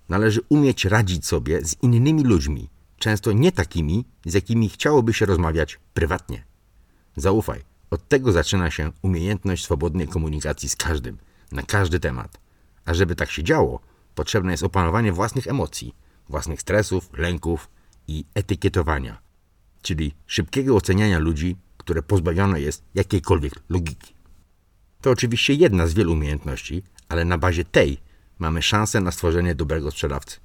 Należy 0.08 0.40
umieć 0.48 0.84
radzić 0.84 1.26
sobie 1.26 1.64
z 1.64 1.82
innymi 1.82 2.22
ludźmi, 2.22 2.68
często 2.98 3.32
nie 3.32 3.52
takimi, 3.52 4.04
z 4.26 4.34
jakimi 4.34 4.68
chciałoby 4.68 5.14
się 5.14 5.26
rozmawiać 5.26 5.80
prywatnie. 5.94 6.44
Zaufaj, 7.16 7.62
od 7.90 8.08
tego 8.08 8.32
zaczyna 8.32 8.70
się 8.70 8.92
umiejętność 9.02 9.64
swobodnej 9.64 10.08
komunikacji 10.08 10.68
z 10.68 10.76
każdym, 10.76 11.18
na 11.52 11.62
każdy 11.62 12.00
temat. 12.00 12.40
A 12.84 12.94
żeby 12.94 13.14
tak 13.14 13.30
się 13.30 13.44
działo, 13.44 13.80
potrzebne 14.14 14.50
jest 14.52 14.62
opanowanie 14.62 15.12
własnych 15.12 15.46
emocji, 15.46 15.94
własnych 16.28 16.60
stresów, 16.60 17.10
lęków 17.12 17.70
i 18.08 18.24
etykietowania, 18.34 19.18
czyli 19.82 20.14
szybkiego 20.26 20.76
oceniania 20.76 21.18
ludzi, 21.18 21.56
które 21.76 22.02
pozbawione 22.02 22.60
jest 22.60 22.84
jakiejkolwiek 22.94 23.52
logiki. 23.68 24.14
To 25.00 25.10
oczywiście 25.10 25.54
jedna 25.54 25.86
z 25.86 25.94
wielu 25.94 26.12
umiejętności, 26.12 26.82
ale 27.08 27.24
na 27.24 27.38
bazie 27.38 27.64
tej 27.64 27.98
mamy 28.38 28.62
szansę 28.62 29.00
na 29.00 29.10
stworzenie 29.10 29.54
dobrego 29.54 29.90
sprzedawcy. 29.90 30.40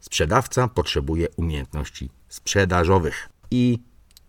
Sprzedawca 0.00 0.68
potrzebuje 0.68 1.28
umiejętności 1.36 2.10
sprzedażowych. 2.28 3.28
I 3.50 3.78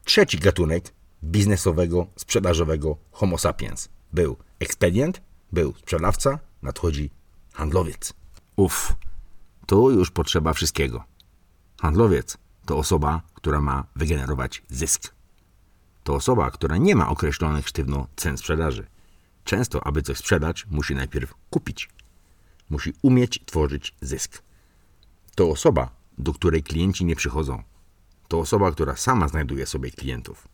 trzeci 0.04 0.38
gatunek 0.38 0.94
biznesowego, 1.24 2.08
sprzedażowego 2.16 2.98
Homo 3.12 3.38
sapiens. 3.38 3.90
Był 4.14 4.38
ekspedient, 4.60 5.22
był 5.52 5.74
sprzedawca, 5.74 6.40
nadchodzi 6.62 7.10
handlowiec. 7.54 8.14
Uff, 8.56 8.94
tu 9.66 9.92
już 9.92 10.12
potrzeba 10.12 10.54
wszystkiego. 10.54 11.04
Handlowiec 11.82 12.38
to 12.66 12.78
osoba, 12.78 13.22
która 13.34 13.62
ma 13.62 13.84
wygenerować 13.96 14.64
zysk. 14.70 15.14
To 16.04 16.16
osoba, 16.16 16.52
która 16.52 16.78
nie 16.78 16.96
ma 16.96 17.10
określonych 17.10 17.68
sztywno 17.68 18.08
cen 18.16 18.38
sprzedaży. 18.38 18.88
Często, 19.44 19.88
aby 19.88 20.02
coś 20.02 20.18
sprzedać, 20.18 20.66
musi 20.72 20.96
najpierw 20.96 21.34
kupić. 21.50 21.90
Musi 22.70 22.94
umieć 23.02 23.46
tworzyć 23.46 23.96
zysk. 24.02 24.44
To 25.36 25.50
osoba, 25.50 25.90
do 26.18 26.34
której 26.34 26.64
klienci 26.64 27.06
nie 27.06 27.16
przychodzą. 27.16 27.64
To 28.28 28.40
osoba, 28.40 28.72
która 28.72 28.96
sama 28.96 29.28
znajduje 29.28 29.66
sobie 29.66 29.92
klientów. 29.92 30.48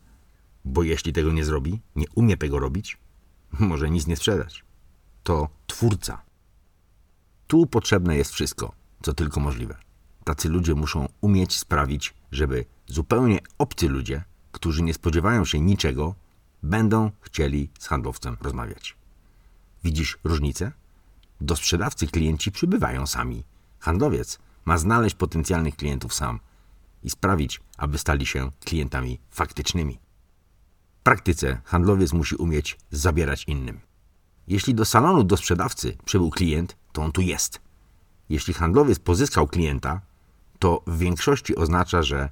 Bo 0.64 0.82
jeśli 0.82 1.12
tego 1.12 1.32
nie 1.32 1.44
zrobi, 1.44 1.80
nie 1.96 2.06
umie 2.14 2.36
tego 2.36 2.58
robić, 2.58 2.98
może 3.58 3.90
nic 3.90 4.06
nie 4.06 4.16
sprzedać. 4.16 4.64
To 5.22 5.48
twórca. 5.66 6.22
Tu 7.46 7.66
potrzebne 7.66 8.16
jest 8.16 8.32
wszystko, 8.32 8.72
co 9.02 9.14
tylko 9.14 9.40
możliwe. 9.40 9.76
Tacy 10.24 10.48
ludzie 10.48 10.74
muszą 10.74 11.08
umieć 11.20 11.58
sprawić, 11.58 12.14
żeby 12.32 12.64
zupełnie 12.86 13.38
obcy 13.58 13.88
ludzie, 13.88 14.24
którzy 14.52 14.82
nie 14.82 14.94
spodziewają 14.94 15.44
się 15.44 15.60
niczego, 15.60 16.14
będą 16.62 17.10
chcieli 17.20 17.70
z 17.78 17.86
handlowcem 17.86 18.36
rozmawiać. 18.40 18.96
Widzisz 19.84 20.18
różnicę? 20.24 20.72
Do 21.40 21.56
sprzedawcy 21.56 22.06
klienci 22.06 22.52
przybywają 22.52 23.06
sami. 23.06 23.44
Handlowiec 23.78 24.38
ma 24.64 24.78
znaleźć 24.78 25.16
potencjalnych 25.16 25.76
klientów 25.76 26.14
sam 26.14 26.40
i 27.02 27.10
sprawić, 27.10 27.60
aby 27.76 27.98
stali 27.98 28.26
się 28.26 28.50
klientami 28.64 29.18
faktycznymi. 29.30 29.98
Praktyce 31.04 31.60
handlowiec 31.64 32.12
musi 32.12 32.36
umieć 32.36 32.78
zabierać 32.90 33.44
innym. 33.44 33.80
Jeśli 34.48 34.74
do 34.74 34.84
salonu 34.84 35.24
do 35.24 35.36
sprzedawcy 35.36 35.96
przybył 36.04 36.30
klient, 36.30 36.76
to 36.92 37.02
on 37.02 37.12
tu 37.12 37.20
jest. 37.20 37.60
Jeśli 38.28 38.54
handlowiec 38.54 38.98
pozyskał 38.98 39.46
klienta, 39.46 40.00
to 40.58 40.82
w 40.86 40.98
większości 40.98 41.56
oznacza, 41.56 42.02
że 42.02 42.30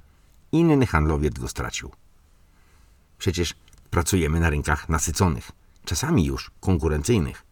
inny 0.51 0.85
handlowiec 0.85 1.33
go 1.33 1.47
stracił. 1.47 1.91
Przecież 3.17 3.53
pracujemy 3.89 4.39
na 4.39 4.49
rynkach 4.49 4.89
nasyconych, 4.89 5.51
czasami 5.85 6.25
już 6.25 6.51
konkurencyjnych. 6.59 7.45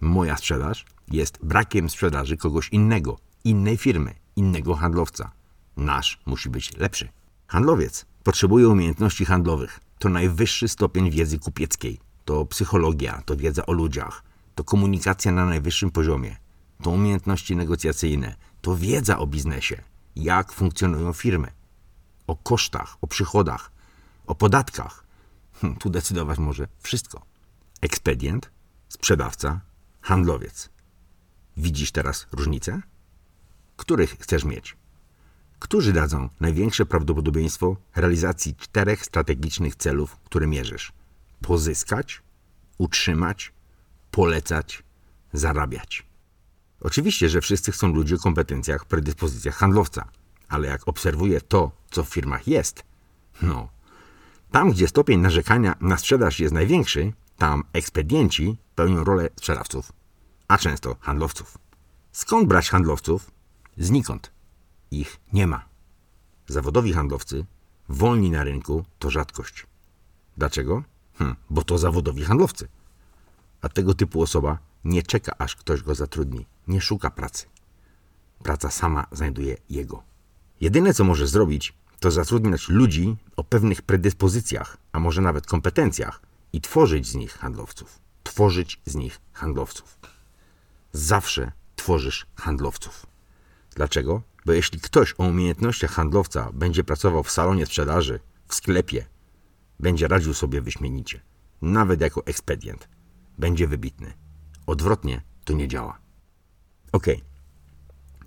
Moja 0.00 0.36
sprzedaż 0.36 0.84
jest 1.08 1.38
brakiem 1.42 1.90
sprzedaży 1.90 2.36
kogoś 2.36 2.68
innego, 2.68 3.18
innej 3.44 3.76
firmy, 3.76 4.14
innego 4.36 4.74
handlowca. 4.74 5.30
Nasz 5.76 6.20
musi 6.26 6.50
być 6.50 6.76
lepszy. 6.76 7.08
Handlowiec 7.46 8.06
potrzebuje 8.22 8.68
umiejętności 8.68 9.24
handlowych. 9.24 9.80
To 10.02 10.08
najwyższy 10.08 10.68
stopień 10.68 11.10
wiedzy 11.10 11.38
kupieckiej. 11.38 12.00
To 12.24 12.46
psychologia, 12.46 13.22
to 13.26 13.36
wiedza 13.36 13.66
o 13.66 13.72
ludziach, 13.72 14.24
to 14.54 14.64
komunikacja 14.64 15.32
na 15.32 15.46
najwyższym 15.46 15.90
poziomie, 15.90 16.36
to 16.82 16.90
umiejętności 16.90 17.56
negocjacyjne, 17.56 18.36
to 18.60 18.76
wiedza 18.76 19.18
o 19.18 19.26
biznesie, 19.26 19.82
jak 20.16 20.52
funkcjonują 20.52 21.12
firmy, 21.12 21.52
o 22.26 22.36
kosztach, 22.36 22.96
o 23.00 23.06
przychodach, 23.06 23.72
o 24.26 24.34
podatkach. 24.34 25.04
Hm, 25.60 25.76
tu 25.76 25.90
decydować 25.90 26.38
może 26.38 26.68
wszystko. 26.78 27.22
Ekspedient, 27.80 28.50
sprzedawca, 28.88 29.60
handlowiec. 30.00 30.70
Widzisz 31.56 31.92
teraz 31.92 32.26
różnicę? 32.32 32.80
Których 33.76 34.10
chcesz 34.10 34.44
mieć? 34.44 34.76
Którzy 35.62 35.92
dadzą 35.92 36.28
największe 36.40 36.86
prawdopodobieństwo 36.86 37.76
realizacji 37.96 38.54
czterech 38.54 39.04
strategicznych 39.04 39.76
celów, 39.76 40.16
które 40.24 40.46
mierzysz? 40.46 40.92
Pozyskać, 41.42 42.22
utrzymać, 42.78 43.52
polecać, 44.10 44.82
zarabiać. 45.32 46.06
Oczywiście, 46.80 47.28
że 47.28 47.40
wszyscy 47.40 47.72
chcą 47.72 47.94
ludzie 47.94 48.14
o 48.14 48.18
kompetencjach, 48.18 48.84
predyspozycjach 48.84 49.54
handlowca, 49.54 50.08
ale 50.48 50.68
jak 50.68 50.88
obserwuję 50.88 51.40
to, 51.40 51.70
co 51.90 52.04
w 52.04 52.08
firmach 52.08 52.48
jest, 52.48 52.82
no, 53.42 53.68
tam 54.50 54.70
gdzie 54.70 54.88
stopień 54.88 55.20
narzekania 55.20 55.74
na 55.80 55.96
sprzedaż 55.96 56.40
jest 56.40 56.54
największy, 56.54 57.12
tam 57.36 57.64
ekspedienci 57.72 58.56
pełnią 58.74 59.04
rolę 59.04 59.28
sprzedawców, 59.36 59.92
a 60.48 60.58
często 60.58 60.96
handlowców. 61.00 61.58
Skąd 62.12 62.48
brać 62.48 62.70
handlowców? 62.70 63.30
Znikąd. 63.78 64.31
Ich 64.92 65.20
nie 65.32 65.46
ma. 65.46 65.64
Zawodowi 66.46 66.92
handlowcy, 66.92 67.44
wolni 67.88 68.30
na 68.30 68.44
rynku, 68.44 68.84
to 68.98 69.10
rzadkość. 69.10 69.66
Dlaczego? 70.36 70.82
Hm, 71.18 71.36
bo 71.50 71.62
to 71.62 71.78
zawodowi 71.78 72.24
handlowcy. 72.24 72.68
A 73.62 73.68
tego 73.68 73.94
typu 73.94 74.22
osoba 74.22 74.58
nie 74.84 75.02
czeka, 75.02 75.34
aż 75.38 75.56
ktoś 75.56 75.82
go 75.82 75.94
zatrudni. 75.94 76.46
Nie 76.68 76.80
szuka 76.80 77.10
pracy. 77.10 77.46
Praca 78.42 78.70
sama 78.70 79.06
znajduje 79.12 79.56
jego. 79.70 80.02
Jedyne, 80.60 80.94
co 80.94 81.04
może 81.04 81.26
zrobić, 81.26 81.74
to 82.00 82.10
zatrudniać 82.10 82.68
ludzi 82.68 83.16
o 83.36 83.44
pewnych 83.44 83.82
predyspozycjach, 83.82 84.76
a 84.92 85.00
może 85.00 85.22
nawet 85.22 85.46
kompetencjach 85.46 86.20
i 86.52 86.60
tworzyć 86.60 87.06
z 87.06 87.14
nich 87.14 87.32
handlowców. 87.32 87.98
Tworzyć 88.22 88.80
z 88.84 88.94
nich 88.94 89.20
handlowców. 89.32 89.98
Zawsze 90.92 91.52
tworzysz 91.76 92.26
handlowców. 92.36 93.06
Dlaczego? 93.74 94.22
Bo 94.46 94.52
jeśli 94.52 94.80
ktoś 94.80 95.14
o 95.18 95.24
umiejętnościach 95.24 95.90
handlowca 95.90 96.50
będzie 96.52 96.84
pracował 96.84 97.22
w 97.22 97.30
salonie 97.30 97.66
sprzedaży, 97.66 98.20
w 98.48 98.54
sklepie, 98.54 99.06
będzie 99.80 100.08
radził 100.08 100.34
sobie 100.34 100.60
wyśmienicie, 100.60 101.20
nawet 101.62 102.00
jako 102.00 102.26
ekspedient, 102.26 102.88
będzie 103.38 103.68
wybitny. 103.68 104.12
Odwrotnie 104.66 105.22
to 105.44 105.52
nie 105.52 105.68
działa. 105.68 105.98
Ok. 106.92 107.06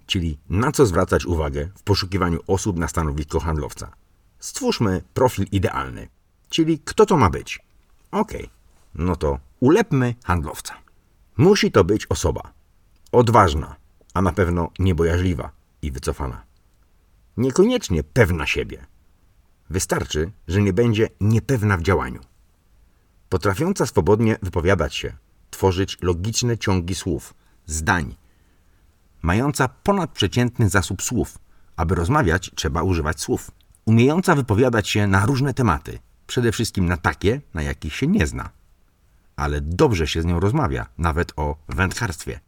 Czyli 0.06 0.38
na 0.50 0.72
co 0.72 0.86
zwracać 0.86 1.26
uwagę 1.26 1.70
w 1.76 1.84
poszukiwaniu 1.84 2.40
osób 2.48 2.78
na 2.78 2.88
stanowisko 2.88 3.40
handlowca? 3.40 3.92
Stwórzmy 4.40 5.02
profil 5.14 5.46
idealny, 5.52 6.08
czyli 6.50 6.80
kto 6.80 7.06
to 7.06 7.18
ma 7.18 7.30
być. 7.30 7.60
Ok. 8.12 8.32
No 8.96 9.16
to 9.16 9.40
ulepmy 9.60 10.16
handlowca. 10.24 10.74
Musi 11.38 11.72
to 11.72 11.84
być 11.84 12.06
osoba 12.06 12.54
odważna, 13.12 13.76
a 14.14 14.22
na 14.22 14.32
pewno 14.32 14.72
niebojaźliwa 14.80 15.52
i 15.86 15.92
wycofana. 15.92 16.46
Niekoniecznie 17.38 18.04
pewna 18.04 18.46
siebie. 18.46 18.86
Wystarczy, 19.70 20.32
że 20.48 20.62
nie 20.62 20.74
będzie 20.74 21.10
niepewna 21.22 21.78
w 21.78 21.82
działaniu. 21.82 22.22
Potrafiąca 23.30 23.86
swobodnie 23.86 24.38
wypowiadać 24.42 24.96
się, 24.96 25.14
tworzyć 25.52 25.98
logiczne 26.02 26.58
ciągi 26.58 26.96
słów, 26.96 27.34
zdań. 27.66 28.16
Mająca 29.22 29.68
ponadprzeciętny 29.68 30.70
zasób 30.70 31.02
słów. 31.02 31.38
Aby 31.76 31.96
rozmawiać, 31.96 32.52
trzeba 32.56 32.84
używać 32.84 33.22
słów. 33.22 33.52
Umiejąca 33.86 34.36
wypowiadać 34.36 34.90
się 34.90 35.08
na 35.08 35.26
różne 35.26 35.54
tematy, 35.54 36.00
przede 36.28 36.52
wszystkim 36.52 36.86
na 36.86 36.98
takie, 36.98 37.42
na 37.54 37.62
jakich 37.62 37.96
się 37.96 38.08
nie 38.08 38.28
zna. 38.28 38.50
Ale 39.36 39.62
dobrze 39.62 40.08
się 40.08 40.22
z 40.22 40.26
nią 40.26 40.40
rozmawia, 40.40 40.88
nawet 40.98 41.34
o 41.36 41.58
wędkarstwie. 41.70 42.40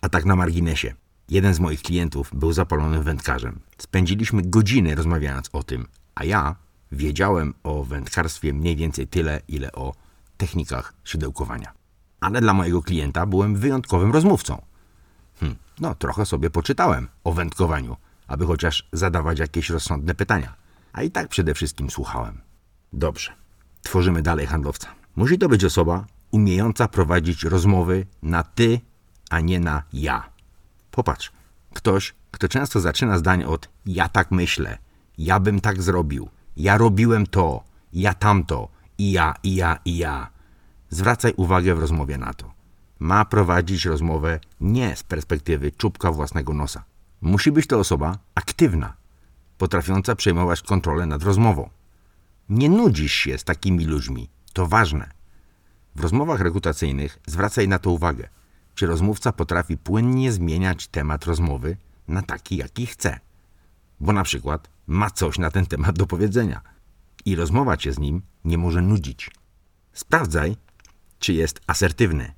A 0.00 0.08
tak 0.08 0.24
na 0.24 0.36
marginesie. 0.36 0.94
Jeden 1.28 1.54
z 1.54 1.60
moich 1.60 1.82
klientów 1.82 2.30
był 2.32 2.52
zapalonym 2.52 3.02
wędkarzem. 3.02 3.60
Spędziliśmy 3.78 4.42
godziny 4.42 4.94
rozmawiając 4.94 5.48
o 5.52 5.62
tym, 5.62 5.86
a 6.14 6.24
ja 6.24 6.56
wiedziałem 6.92 7.54
o 7.62 7.84
wędkarstwie 7.84 8.52
mniej 8.52 8.76
więcej 8.76 9.06
tyle, 9.06 9.40
ile 9.48 9.72
o 9.72 9.94
technikach 10.36 10.94
szydełkowania. 11.04 11.72
Ale 12.20 12.40
dla 12.40 12.54
mojego 12.54 12.82
klienta 12.82 13.26
byłem 13.26 13.56
wyjątkowym 13.56 14.12
rozmówcą. 14.12 14.62
Hm, 15.40 15.56
no, 15.80 15.94
trochę 15.94 16.26
sobie 16.26 16.50
poczytałem 16.50 17.08
o 17.24 17.32
wędkowaniu, 17.32 17.96
aby 18.26 18.46
chociaż 18.46 18.88
zadawać 18.92 19.38
jakieś 19.38 19.70
rozsądne 19.70 20.14
pytania. 20.14 20.54
A 20.92 21.02
i 21.02 21.10
tak 21.10 21.28
przede 21.28 21.54
wszystkim 21.54 21.90
słuchałem. 21.90 22.40
Dobrze, 22.92 23.32
tworzymy 23.82 24.22
dalej 24.22 24.46
handlowca. 24.46 24.88
Musi 25.16 25.38
to 25.38 25.48
być 25.48 25.64
osoba 25.64 26.06
umiejąca 26.30 26.88
prowadzić 26.88 27.44
rozmowy 27.44 28.06
na 28.22 28.42
ty, 28.42 28.80
a 29.30 29.40
nie 29.40 29.60
na 29.60 29.82
ja. 29.92 30.31
Popatrz, 30.92 31.32
ktoś, 31.74 32.14
kto 32.30 32.48
często 32.48 32.80
zaczyna 32.80 33.18
zdanie 33.18 33.48
od 33.48 33.68
ja 33.86 34.08
tak 34.08 34.30
myślę, 34.30 34.78
ja 35.18 35.40
bym 35.40 35.60
tak 35.60 35.82
zrobił, 35.82 36.28
ja 36.56 36.78
robiłem 36.78 37.26
to, 37.26 37.64
ja 37.92 38.14
tamto, 38.14 38.68
i 38.98 39.12
ja, 39.12 39.34
i 39.42 39.54
ja, 39.54 39.78
i 39.84 39.96
ja. 39.96 40.30
Zwracaj 40.90 41.32
uwagę 41.36 41.74
w 41.74 41.78
rozmowie 41.78 42.18
na 42.18 42.34
to. 42.34 42.52
Ma 42.98 43.24
prowadzić 43.24 43.84
rozmowę 43.84 44.40
nie 44.60 44.96
z 44.96 45.02
perspektywy 45.02 45.72
czubka 45.72 46.12
własnego 46.12 46.54
nosa. 46.54 46.84
Musi 47.20 47.52
być 47.52 47.66
to 47.66 47.78
osoba 47.78 48.18
aktywna, 48.34 48.96
potrafiąca 49.58 50.14
przejmować 50.14 50.62
kontrolę 50.62 51.06
nad 51.06 51.22
rozmową. 51.22 51.70
Nie 52.48 52.68
nudzisz 52.68 53.12
się 53.12 53.38
z 53.38 53.44
takimi 53.44 53.84
ludźmi. 53.84 54.28
To 54.52 54.66
ważne. 54.66 55.10
W 55.96 56.00
rozmowach 56.00 56.40
rekrutacyjnych 56.40 57.18
zwracaj 57.26 57.68
na 57.68 57.78
to 57.78 57.90
uwagę 57.90 58.28
czy 58.74 58.86
rozmówca 58.86 59.32
potrafi 59.32 59.76
płynnie 59.76 60.32
zmieniać 60.32 60.88
temat 60.88 61.24
rozmowy 61.24 61.76
na 62.08 62.22
taki, 62.22 62.56
jaki 62.56 62.86
chce. 62.86 63.20
Bo 64.00 64.12
na 64.12 64.22
przykład 64.24 64.68
ma 64.86 65.10
coś 65.10 65.38
na 65.38 65.50
ten 65.50 65.66
temat 65.66 65.98
do 65.98 66.06
powiedzenia 66.06 66.60
i 67.24 67.36
rozmowa 67.36 67.76
cię 67.76 67.92
z 67.92 67.98
nim 67.98 68.22
nie 68.44 68.58
może 68.58 68.82
nudzić. 68.82 69.30
Sprawdzaj, 69.92 70.56
czy 71.18 71.32
jest 71.32 71.60
asertywny. 71.66 72.32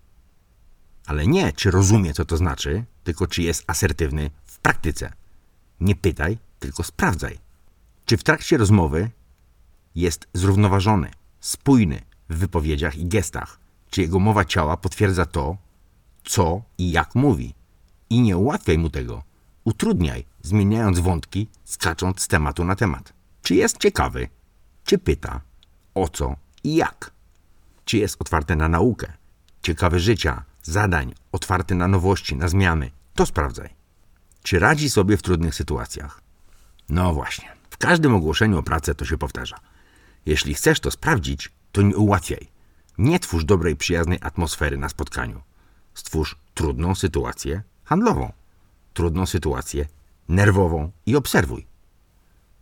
Ale 1.07 1.27
nie, 1.27 1.53
czy 1.53 1.71
rozumie, 1.71 2.13
co 2.13 2.25
to 2.25 2.37
znaczy, 2.37 2.85
tylko 3.05 3.27
czy 3.27 3.43
jest 3.43 3.65
asertywny 3.67 4.31
w 4.45 4.59
praktyce. 4.59 5.13
Nie 5.81 5.95
pytaj, 5.97 6.39
tylko 6.59 6.83
sprawdzaj. 6.83 7.39
Czy 8.07 8.17
w 8.17 8.25
trakcie 8.25 8.57
rozmowy 8.57 9.11
jest 9.95 10.29
zrównoważony, 10.33 11.11
spójny 11.41 12.01
w 12.29 12.37
wypowiedziach 12.37 12.97
i 12.97 13.07
gestach, 13.07 13.61
czy 13.91 14.01
jego 14.01 14.19
mowa 14.19 14.45
ciała 14.45 14.77
potwierdza 14.77 15.27
to, 15.27 15.57
co 16.25 16.63
i 16.79 16.91
jak 16.91 17.15
mówi. 17.15 17.55
I 18.11 18.21
nie 18.21 18.37
ułatwiaj 18.37 18.79
mu 18.79 18.91
tego. 18.91 19.23
Utrudniaj, 19.65 20.27
zmieniając 20.43 20.99
wątki, 20.99 21.49
skacząc 21.65 22.21
z 22.21 22.29
tematu 22.29 22.65
na 22.65 22.77
temat. 22.77 23.13
Czy 23.43 23.55
jest 23.55 23.79
ciekawy? 23.79 24.29
Czy 24.85 24.99
pyta? 24.99 25.41
O 25.95 26.09
co 26.09 26.37
i 26.65 26.75
jak? 26.75 27.11
Czy 27.85 27.99
jest 27.99 28.21
otwarty 28.21 28.57
na 28.57 28.69
naukę? 28.69 29.13
Ciekawy 29.63 30.01
życia, 30.01 30.45
zadań, 30.63 31.15
otwarty 31.33 31.75
na 31.75 31.89
nowości, 31.89 32.37
na 32.37 32.49
zmiany? 32.49 32.91
To 33.15 33.27
sprawdzaj. 33.27 33.75
Czy 34.43 34.59
radzi 34.59 34.91
sobie 34.91 35.17
w 35.17 35.23
trudnych 35.23 35.55
sytuacjach? 35.55 36.21
No 36.89 37.15
właśnie. 37.15 37.49
W 37.71 37.79
każdym 37.79 38.15
ogłoszeniu 38.15 38.59
o 38.59 38.63
pracę 38.63 38.95
to 38.95 39.05
się 39.05 39.19
powtarza. 39.19 39.57
Jeśli 40.27 40.55
chcesz 40.55 40.81
to 40.81 40.91
sprawdzić, 40.91 41.53
to 41.73 41.83
nie 41.83 41.97
ułatwiaj. 41.97 42.49
Nie 42.99 43.21
twórz 43.21 43.45
dobrej, 43.45 43.77
przyjaznej 43.77 44.19
atmosfery 44.23 44.79
na 44.79 44.89
spotkaniu. 44.89 45.43
Stwórz 45.95 46.37
trudną 46.55 46.95
sytuację 46.95 47.63
handlową, 47.85 48.33
trudną 48.95 49.27
sytuację 49.27 49.87
nerwową 50.29 50.91
i 51.07 51.17
obserwuj. 51.17 51.67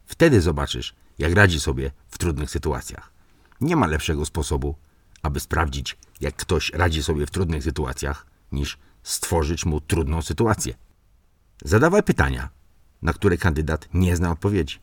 Wtedy 0.06 0.40
zobaczysz, 0.40 0.94
jak 1.18 1.34
radzi 1.34 1.60
sobie 1.60 1.90
w 2.08 2.18
trudnych 2.18 2.50
sytuacjach. 2.50 3.12
Nie 3.60 3.76
ma 3.76 3.86
lepszego 3.86 4.24
sposobu, 4.24 4.74
aby 5.22 5.40
sprawdzić, 5.40 5.98
jak 6.20 6.36
ktoś 6.36 6.70
radzi 6.72 7.02
sobie 7.02 7.26
w 7.26 7.30
trudnych 7.30 7.64
sytuacjach, 7.64 8.26
niż 8.52 8.78
stworzyć 9.02 9.66
mu 9.66 9.80
trudną 9.80 10.22
sytuację. 10.22 10.74
Zadawaj 11.64 12.02
pytania, 12.02 12.48
na 13.02 13.12
które 13.12 13.36
kandydat 13.36 13.88
nie 13.94 14.16
zna 14.16 14.30
odpowiedzi. 14.30 14.78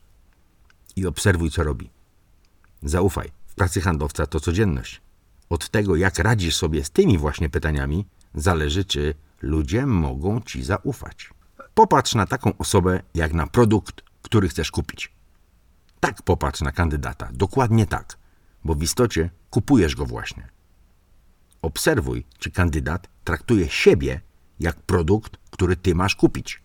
I 0.96 1.06
obserwuj, 1.06 1.50
co 1.50 1.64
robi. 1.64 1.90
Zaufaj, 2.82 3.30
w 3.46 3.54
pracy 3.54 3.80
handlowca 3.80 4.26
to 4.26 4.40
codzienność. 4.40 5.00
Od 5.50 5.68
tego, 5.68 5.96
jak 5.96 6.18
radzisz 6.18 6.56
sobie 6.56 6.84
z 6.84 6.90
tymi 6.90 7.18
właśnie 7.18 7.48
pytaniami, 7.48 8.06
zależy, 8.34 8.84
czy 8.84 9.14
ludzie 9.42 9.86
mogą 9.86 10.40
ci 10.40 10.62
zaufać. 10.62 11.30
Popatrz 11.74 12.14
na 12.14 12.26
taką 12.26 12.56
osobę, 12.58 13.02
jak 13.14 13.32
na 13.32 13.46
produkt, 13.46 14.02
który 14.22 14.48
chcesz 14.48 14.70
kupić. 14.70 15.12
Tak 16.00 16.22
popatrz 16.22 16.60
na 16.60 16.72
kandydata, 16.72 17.28
dokładnie 17.32 17.86
tak, 17.86 18.18
bo 18.64 18.74
w 18.74 18.82
istocie 18.82 19.30
kupujesz 19.50 19.96
go 19.96 20.06
właśnie. 20.06 20.48
Obserwuj, 21.62 22.26
czy 22.38 22.50
kandydat 22.50 23.08
traktuje 23.24 23.68
siebie 23.68 24.20
jak 24.60 24.76
produkt, 24.76 25.36
który 25.50 25.76
ty 25.76 25.94
masz 25.94 26.16
kupić. 26.16 26.62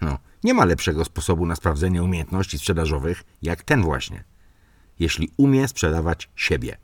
No, 0.00 0.18
nie 0.44 0.54
ma 0.54 0.64
lepszego 0.64 1.04
sposobu 1.04 1.46
na 1.46 1.56
sprawdzenie 1.56 2.02
umiejętności 2.02 2.58
sprzedażowych 2.58 3.24
jak 3.42 3.62
ten 3.62 3.82
właśnie. 3.82 4.24
Jeśli 4.98 5.32
umie 5.36 5.68
sprzedawać 5.68 6.30
siebie, 6.36 6.76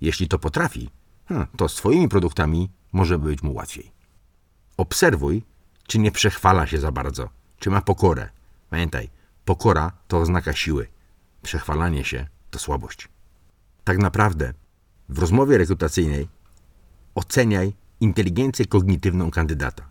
jeśli 0.00 0.28
to 0.28 0.38
potrafi, 0.38 0.90
hmm, 1.26 1.46
to 1.56 1.68
swoimi 1.68 2.08
produktami 2.08 2.70
może 2.92 3.18
być 3.18 3.42
mu 3.42 3.54
łatwiej. 3.54 3.92
Obserwuj, 4.76 5.42
czy 5.86 5.98
nie 5.98 6.10
przechwala 6.10 6.66
się 6.66 6.78
za 6.80 6.92
bardzo, 6.92 7.28
czy 7.58 7.70
ma 7.70 7.80
pokorę. 7.80 8.28
Pamiętaj, 8.70 9.10
pokora 9.44 9.92
to 10.08 10.18
oznaka 10.18 10.52
siły, 10.52 10.86
przechwalanie 11.42 12.04
się 12.04 12.26
to 12.50 12.58
słabość. 12.58 13.08
Tak 13.84 13.98
naprawdę 13.98 14.52
w 15.08 15.18
rozmowie 15.18 15.58
rekrutacyjnej 15.58 16.28
oceniaj 17.14 17.72
inteligencję 18.00 18.66
kognitywną 18.66 19.30
kandydata. 19.30 19.90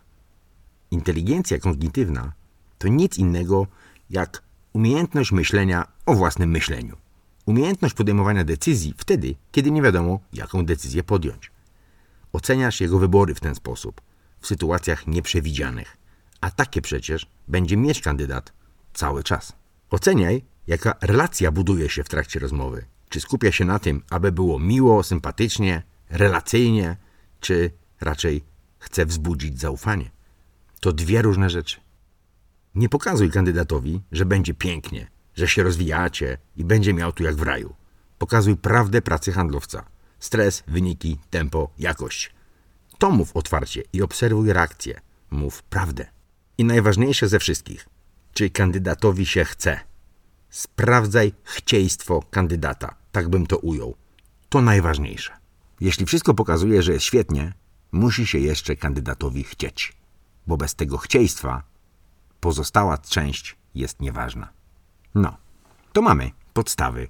Inteligencja 0.90 1.58
kognitywna 1.58 2.32
to 2.78 2.88
nic 2.88 3.18
innego 3.18 3.66
jak 4.10 4.42
umiejętność 4.72 5.32
myślenia 5.32 5.86
o 6.06 6.14
własnym 6.14 6.50
myśleniu. 6.50 6.96
Umiejętność 7.46 7.94
podejmowania 7.94 8.44
decyzji 8.44 8.94
wtedy, 8.96 9.34
kiedy 9.52 9.70
nie 9.70 9.82
wiadomo, 9.82 10.20
jaką 10.32 10.64
decyzję 10.64 11.02
podjąć. 11.02 11.49
Oceniasz 12.32 12.80
jego 12.80 12.98
wybory 12.98 13.34
w 13.34 13.40
ten 13.40 13.54
sposób, 13.54 14.00
w 14.40 14.46
sytuacjach 14.46 15.06
nieprzewidzianych, 15.06 15.96
a 16.40 16.50
takie 16.50 16.82
przecież 16.82 17.26
będzie 17.48 17.76
mieć 17.76 18.00
kandydat 18.00 18.52
cały 18.92 19.22
czas. 19.22 19.52
Oceniaj, 19.90 20.44
jaka 20.66 20.94
relacja 21.00 21.52
buduje 21.52 21.88
się 21.88 22.04
w 22.04 22.08
trakcie 22.08 22.40
rozmowy. 22.40 22.84
Czy 23.08 23.20
skupia 23.20 23.52
się 23.52 23.64
na 23.64 23.78
tym, 23.78 24.02
aby 24.10 24.32
było 24.32 24.58
miło, 24.58 25.02
sympatycznie, 25.02 25.82
relacyjnie, 26.10 26.96
czy 27.40 27.70
raczej 28.00 28.44
chce 28.78 29.06
wzbudzić 29.06 29.60
zaufanie. 29.60 30.10
To 30.80 30.92
dwie 30.92 31.22
różne 31.22 31.50
rzeczy. 31.50 31.80
Nie 32.74 32.88
pokazuj 32.88 33.30
kandydatowi, 33.30 34.02
że 34.12 34.24
będzie 34.24 34.54
pięknie, 34.54 35.10
że 35.34 35.48
się 35.48 35.62
rozwijacie 35.62 36.38
i 36.56 36.64
będzie 36.64 36.94
miał 36.94 37.12
tu 37.12 37.22
jak 37.22 37.34
w 37.34 37.42
raju. 37.42 37.74
Pokazuj 38.18 38.56
prawdę 38.56 39.02
pracy 39.02 39.32
handlowca. 39.32 39.84
Stres, 40.20 40.62
wyniki, 40.66 41.18
tempo, 41.30 41.70
jakość. 41.78 42.32
To 42.98 43.10
mów 43.10 43.36
otwarcie 43.36 43.82
i 43.92 44.02
obserwuj 44.02 44.52
reakcję. 44.52 45.00
Mów 45.30 45.62
prawdę. 45.62 46.06
I 46.58 46.64
najważniejsze 46.64 47.28
ze 47.28 47.38
wszystkich, 47.38 47.88
czy 48.34 48.50
kandydatowi 48.50 49.26
się 49.26 49.44
chce. 49.44 49.80
Sprawdzaj 50.50 51.32
chcieństwo 51.44 52.22
kandydata, 52.30 52.94
tak 53.12 53.28
bym 53.28 53.46
to 53.46 53.58
ujął. 53.58 53.94
To 54.48 54.60
najważniejsze. 54.60 55.32
Jeśli 55.80 56.06
wszystko 56.06 56.34
pokazuje, 56.34 56.82
że 56.82 56.92
jest 56.92 57.04
świetnie, 57.04 57.52
musi 57.92 58.26
się 58.26 58.38
jeszcze 58.38 58.76
kandydatowi 58.76 59.44
chcieć, 59.44 59.92
bo 60.46 60.56
bez 60.56 60.74
tego 60.74 60.98
chcieństwa 60.98 61.62
pozostała 62.40 62.98
część 62.98 63.56
jest 63.74 64.00
nieważna. 64.00 64.48
No, 65.14 65.36
to 65.92 66.02
mamy 66.02 66.30
podstawy, 66.52 67.08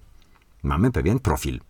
mamy 0.63 0.93
pewien 0.93 1.19
profil. 1.19 1.61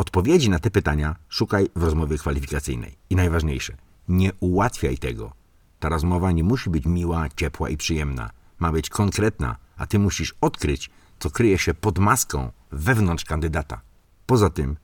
Odpowiedzi 0.00 0.50
na 0.50 0.58
te 0.58 0.70
pytania 0.70 1.16
szukaj 1.28 1.70
w 1.76 1.82
rozmowie 1.82 2.18
kwalifikacyjnej. 2.18 2.96
I 3.10 3.16
najważniejsze, 3.16 3.76
nie 4.08 4.32
ułatwiaj 4.40 4.98
tego. 4.98 5.32
Ta 5.80 5.88
rozmowa 5.88 6.32
nie 6.32 6.44
musi 6.44 6.70
być 6.70 6.86
miła, 6.86 7.28
ciepła 7.36 7.68
i 7.68 7.76
przyjemna. 7.76 8.30
Ma 8.58 8.72
być 8.72 8.88
konkretna, 8.88 9.56
a 9.76 9.86
ty 9.86 9.98
musisz 9.98 10.34
odkryć, 10.40 10.90
co 11.18 11.30
kryje 11.30 11.58
się 11.58 11.74
pod 11.74 11.98
maską 11.98 12.52
wewnątrz 12.72 13.24
kandydata. 13.24 13.80
Poza 14.26 14.50
tym, 14.50 14.76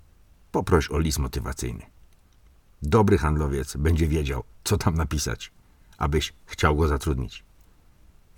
poproś 0.52 0.90
o 0.90 0.98
list 0.98 1.18
motywacyjny. 1.18 1.86
Dobry 2.82 3.18
handlowiec 3.18 3.76
będzie 3.76 4.08
wiedział, 4.08 4.44
co 4.64 4.78
tam 4.78 4.94
napisać, 4.94 5.52
abyś 5.98 6.32
chciał 6.46 6.76
go 6.76 6.88
zatrudnić. 6.88 7.44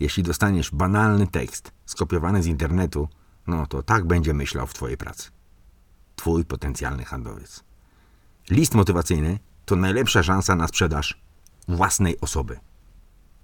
Jeśli 0.01 0.23
dostaniesz 0.23 0.71
banalny 0.71 1.27
tekst 1.27 1.73
skopiowany 1.87 2.43
z 2.43 2.47
internetu, 2.47 3.09
no 3.47 3.67
to 3.67 3.83
tak 3.83 4.07
będzie 4.07 4.35
myślał 4.35 4.67
w 4.67 4.75
Twojej 4.75 4.97
pracy. 4.97 5.38
Twój 6.19 6.45
potencjalny 6.45 7.05
handlowiec. 7.05 7.65
List 8.51 8.75
motywacyjny 8.75 9.39
to 9.65 9.77
najlepsza 9.77 10.23
szansa 10.23 10.57
na 10.57 10.69
sprzedaż 10.69 11.21
własnej 11.69 12.21
osoby. 12.21 12.59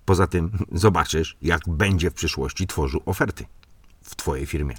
Poza 0.04 0.26
tym 0.26 0.50
zobaczysz, 0.84 1.36
jak 1.42 1.68
będzie 1.68 2.10
w 2.10 2.14
przyszłości 2.14 2.66
tworzył 2.66 3.00
oferty 3.06 3.44
w 4.02 4.16
Twojej 4.16 4.46
firmie. 4.46 4.74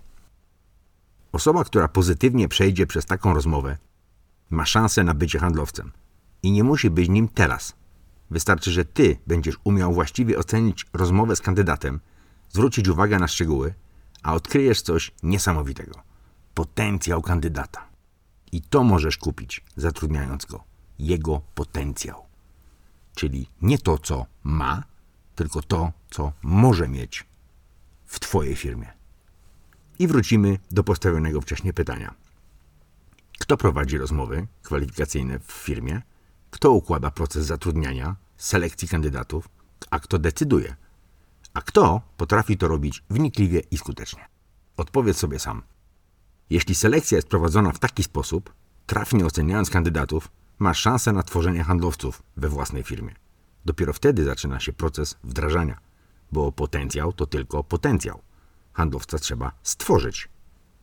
Osoba, 1.32 1.64
która 1.64 1.88
pozytywnie 1.88 2.48
przejdzie 2.48 2.88
przez 2.88 3.06
taką 3.06 3.34
rozmowę, 3.34 3.78
ma 4.50 4.66
szansę 4.66 5.04
na 5.04 5.14
bycie 5.14 5.40
handlowcem 5.40 5.92
i 6.44 6.52
nie 6.52 6.64
musi 6.64 6.90
być 6.90 7.10
nim 7.10 7.28
teraz. 7.28 7.74
Wystarczy, 8.32 8.72
że 8.72 8.86
Ty 8.86 9.18
będziesz 9.28 9.56
umiał 9.64 9.94
właściwie 9.94 10.38
ocenić 10.38 10.86
rozmowę 10.94 11.36
z 11.36 11.42
kandydatem, 11.42 12.00
zwrócić 12.50 12.88
uwagę 12.88 13.20
na 13.20 13.28
szczegóły, 13.28 13.74
a 14.24 14.34
odkryjesz 14.34 14.82
coś 14.82 15.12
niesamowitego 15.24 16.15
potencjał 16.56 17.22
kandydata. 17.22 17.88
I 18.52 18.62
to 18.62 18.84
możesz 18.84 19.18
kupić, 19.18 19.64
zatrudniając 19.76 20.46
go. 20.46 20.64
Jego 21.00 21.42
potencjał. 21.56 22.26
Czyli 23.16 23.50
nie 23.62 23.78
to, 23.78 23.98
co 23.98 24.26
ma, 24.44 24.84
tylko 25.36 25.62
to, 25.62 25.92
co 26.10 26.32
może 26.42 26.88
mieć 26.88 27.26
w 28.06 28.20
Twojej 28.20 28.56
firmie. 28.56 28.94
I 30.00 30.08
wrócimy 30.08 30.60
do 30.72 30.84
postawionego 30.84 31.42
wcześniej 31.42 31.74
pytania. 31.74 32.14
Kto 33.40 33.58
prowadzi 33.58 33.98
rozmowy 33.98 34.48
kwalifikacyjne 34.64 35.40
w 35.40 35.52
firmie? 35.52 36.02
Kto 36.52 36.72
układa 36.72 37.12
proces 37.12 37.46
zatrudniania, 37.46 38.16
selekcji 38.38 38.88
kandydatów? 38.88 39.50
A 39.92 40.00
kto 40.00 40.20
decyduje? 40.20 40.76
A 41.54 41.62
kto 41.62 42.02
potrafi 42.18 42.58
to 42.58 42.68
robić 42.68 43.04
wnikliwie 43.10 43.60
i 43.60 43.78
skutecznie? 43.78 44.28
Odpowiedz 44.78 45.18
sobie 45.18 45.40
sam. 45.40 45.62
Jeśli 46.50 46.76
selekcja 46.76 47.16
jest 47.16 47.28
prowadzona 47.28 47.72
w 47.72 47.80
taki 47.80 48.04
sposób, 48.04 48.54
trafnie 48.86 49.26
oceniając 49.26 49.70
kandydatów, 49.70 50.32
masz 50.60 50.80
szansę 50.80 51.14
na 51.14 51.24
tworzenie 51.24 51.64
handlowców 51.64 52.24
we 52.38 52.50
własnej 52.50 52.84
firmie. 52.84 53.16
Dopiero 53.66 53.94
wtedy 53.94 54.24
zaczyna 54.24 54.60
się 54.60 54.74
proces 54.74 55.16
wdrażania, 55.24 55.80
bo 56.32 56.52
potencjał 56.52 57.14
to 57.14 57.26
tylko 57.26 57.64
potencjał. 57.64 58.22
Handlowca 58.74 59.20
trzeba 59.20 59.52
stworzyć 59.64 60.30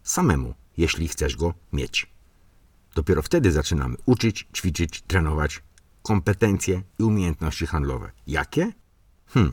samemu, 0.02 0.54
jeśli 0.76 1.08
chcesz 1.08 1.36
go 1.36 1.54
mieć. 1.72 2.12
Dopiero 2.94 3.22
wtedy 3.22 3.52
zaczynamy 3.52 3.96
uczyć, 4.06 4.48
ćwiczyć, 4.56 5.02
trenować 5.02 5.62
kompetencje 6.02 6.82
i 6.98 7.02
umiejętności 7.02 7.66
handlowe. 7.66 8.12
Jakie? 8.26 8.72
Hmm. 9.26 9.52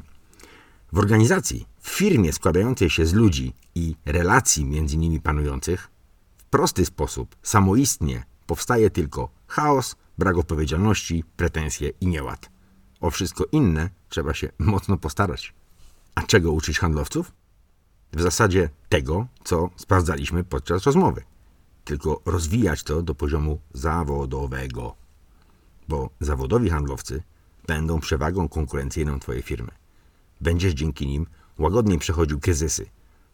W 0.92 0.98
organizacji, 0.98 1.66
w 1.80 1.90
firmie 1.90 2.34
składającej 2.34 2.90
się 2.90 3.06
z 3.06 3.14
ludzi 3.14 3.54
i 3.76 3.96
relacji 4.06 4.66
między 4.66 4.98
nimi 4.98 5.22
panujących, 5.22 5.92
prosty 6.50 6.86
sposób, 6.86 7.36
samoistnie 7.44 8.24
powstaje 8.48 8.90
tylko 8.90 9.30
chaos, 9.48 9.96
brak 10.18 10.38
odpowiedzialności, 10.38 11.24
pretensje 11.38 11.90
i 12.02 12.08
nieład. 12.08 12.50
O 13.02 13.10
wszystko 13.10 13.46
inne 13.52 13.90
trzeba 14.10 14.34
się 14.34 14.50
mocno 14.60 14.98
postarać. 14.98 15.54
A 16.16 16.22
czego 16.22 16.52
uczyć 16.52 16.80
handlowców? 16.80 17.32
W 18.14 18.22
zasadzie 18.22 18.70
tego, 18.90 19.28
co 19.44 19.70
sprawdzaliśmy 19.76 20.44
podczas 20.44 20.84
rozmowy. 20.84 21.24
Tylko 21.86 22.22
rozwijać 22.26 22.84
to 22.84 23.02
do 23.02 23.16
poziomu 23.16 23.60
zawodowego. 23.74 24.96
Bo 25.88 26.10
zawodowi 26.20 26.70
handlowcy 26.70 27.24
będą 27.68 28.00
przewagą 28.00 28.50
konkurencyjną 28.50 29.20
Twojej 29.20 29.42
firmy. 29.42 29.72
Będziesz 30.42 30.74
dzięki 30.74 31.08
nim 31.08 31.26
łagodniej 31.60 32.00
przechodził 32.00 32.40
kryzysy, 32.40 32.90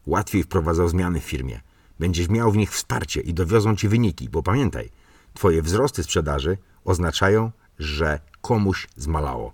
łatwiej 0.06 0.42
wprowadzał 0.42 0.88
zmiany 0.88 1.20
w 1.20 1.24
firmie, 1.24 1.60
będziesz 1.98 2.28
miał 2.28 2.52
w 2.52 2.56
nich 2.56 2.72
wsparcie 2.72 3.20
i 3.20 3.34
dowiozą 3.34 3.76
Ci 3.76 3.88
wyniki, 3.88 4.28
bo 4.28 4.42
pamiętaj, 4.42 4.90
Twoje 5.36 5.62
wzrosty 5.62 6.02
sprzedaży 6.02 6.58
oznaczają, 6.84 7.52
że 7.78 8.20
komuś 8.40 8.88
zmalało. 8.96 9.52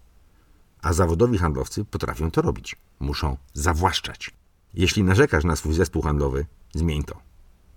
A 0.82 0.92
zawodowi 0.92 1.38
handlowcy 1.38 1.84
potrafią 1.84 2.30
to 2.30 2.42
robić. 2.42 2.76
Muszą 3.00 3.36
zawłaszczać. 3.54 4.30
Jeśli 4.74 5.04
narzekasz 5.04 5.44
na 5.44 5.56
swój 5.56 5.74
zespół 5.74 6.02
handlowy, 6.02 6.46
zmień 6.72 7.02
to. 7.02 7.20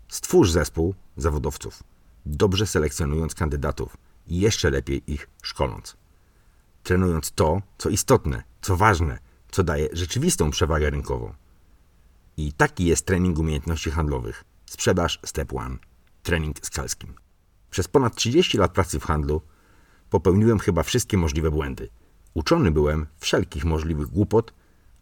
Stwórz 0.08 0.52
zespół 0.52 0.96
zawodowców, 1.18 1.84
dobrze 2.26 2.68
selekcjonując 2.68 3.36
kandydatów 3.36 3.98
i 4.28 4.40
jeszcze 4.40 4.70
lepiej 4.70 5.12
ich 5.12 5.30
szkoląc. 5.42 5.98
Trenując 6.84 7.32
to, 7.32 7.62
co 7.78 7.90
istotne, 7.90 8.44
co 8.62 8.76
ważne, 8.76 9.20
co 9.52 9.64
daje 9.64 9.90
rzeczywistą 9.94 10.52
przewagę 10.52 10.90
rynkową. 10.90 11.34
I 12.38 12.54
taki 12.54 12.86
jest 12.86 13.06
trening 13.06 13.40
umiejętności 13.40 13.92
handlowych. 13.92 14.44
Sprzedaż 14.66 15.20
Step 15.26 15.54
One. 15.54 15.78
Trening 16.24 16.66
skalskim. 16.66 17.14
Przez 17.70 17.88
ponad 17.88 18.16
30 18.16 18.58
lat 18.58 18.72
pracy 18.72 19.00
w 19.00 19.04
handlu 19.04 19.42
popełniłem 20.10 20.60
chyba 20.60 20.84
wszystkie 20.84 21.18
możliwe 21.18 21.52
błędy. 21.52 21.90
Uczony 22.34 22.72
byłem 22.72 23.08
wszelkich 23.20 23.66
możliwych 23.66 24.08
głupot, 24.08 24.54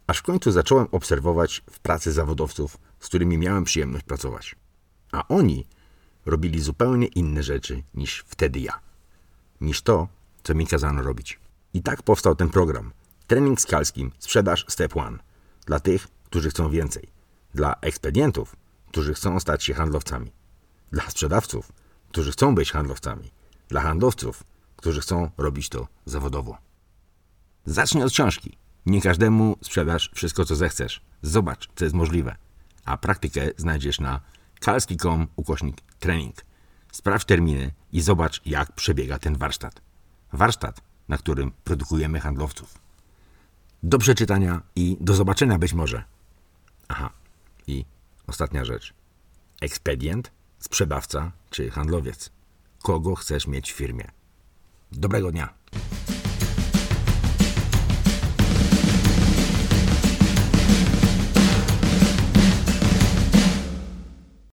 aż 0.07 0.17
w 0.17 0.23
końcu 0.23 0.51
zacząłem 0.51 0.87
obserwować 0.91 1.63
w 1.71 1.79
pracy 1.79 2.11
zawodowców, 2.11 2.77
z 2.99 3.07
którymi 3.07 3.37
miałem 3.37 3.63
przyjemność 3.63 4.05
pracować. 4.05 4.55
A 5.11 5.27
oni 5.27 5.65
robili 6.25 6.61
zupełnie 6.61 7.07
inne 7.07 7.43
rzeczy 7.43 7.83
niż 7.93 8.23
wtedy 8.27 8.59
ja. 8.59 8.79
Niż 9.61 9.81
to, 9.81 10.07
co 10.43 10.55
mi 10.55 10.67
kazano 10.67 11.01
robić. 11.01 11.39
I 11.73 11.81
tak 11.81 12.03
powstał 12.03 12.35
ten 12.35 12.49
program. 12.49 12.91
Trening 13.27 13.61
skalskim, 13.61 14.11
sprzedaż 14.19 14.65
Step 14.69 14.97
One. 14.97 15.17
Dla 15.65 15.79
tych, 15.79 16.07
którzy 16.25 16.49
chcą 16.49 16.69
więcej. 16.69 17.07
Dla 17.53 17.75
ekspedientów, 17.81 18.55
którzy 18.93 19.13
chcą 19.13 19.39
stać 19.39 19.63
się 19.63 19.73
handlowcami. 19.73 20.31
Dla 20.91 21.09
sprzedawców, 21.09 21.71
którzy 22.09 22.31
chcą 22.31 22.55
być 22.55 22.71
handlowcami. 22.71 23.31
Dla 23.69 23.81
handlowców, 23.81 24.43
którzy 24.75 25.01
chcą 25.01 25.29
robić 25.37 25.69
to 25.69 25.87
zawodowo. 26.05 26.57
Zacznij 27.65 28.03
od 28.03 28.11
książki. 28.11 28.57
Nie 28.85 29.01
każdemu 29.01 29.57
sprzedasz 29.61 30.11
wszystko, 30.13 30.45
co 30.45 30.55
zechcesz. 30.55 31.01
Zobacz, 31.21 31.69
co 31.75 31.85
jest 31.85 31.95
możliwe. 31.95 32.35
A 32.85 32.97
praktykę 32.97 33.49
znajdziesz 33.57 33.99
na 33.99 34.21
kalski.com 34.59 35.27
ukośnik 35.35 35.81
trening. 35.99 36.35
Sprawdź 36.91 37.25
terminy 37.25 37.71
i 37.91 38.01
zobacz, 38.01 38.41
jak 38.45 38.71
przebiega 38.71 39.19
ten 39.19 39.37
warsztat. 39.37 39.81
Warsztat, 40.33 40.81
na 41.07 41.17
którym 41.17 41.51
produkujemy 41.63 42.19
handlowców. 42.19 42.77
Do 43.83 43.97
przeczytania 43.97 44.61
i 44.75 44.97
do 45.01 45.13
zobaczenia 45.13 45.57
być 45.57 45.73
może. 45.73 46.03
Aha, 46.87 47.09
i 47.67 47.85
ostatnia 48.27 48.65
rzecz. 48.65 48.93
Ekspedient, 49.61 50.31
sprzedawca 50.59 51.31
czy 51.49 51.69
handlowiec. 51.69 52.31
Kogo 52.81 53.15
chcesz 53.15 53.47
mieć 53.47 53.73
w 53.73 53.75
firmie? 53.75 54.11
Dobrego 54.91 55.31
dnia. 55.31 55.53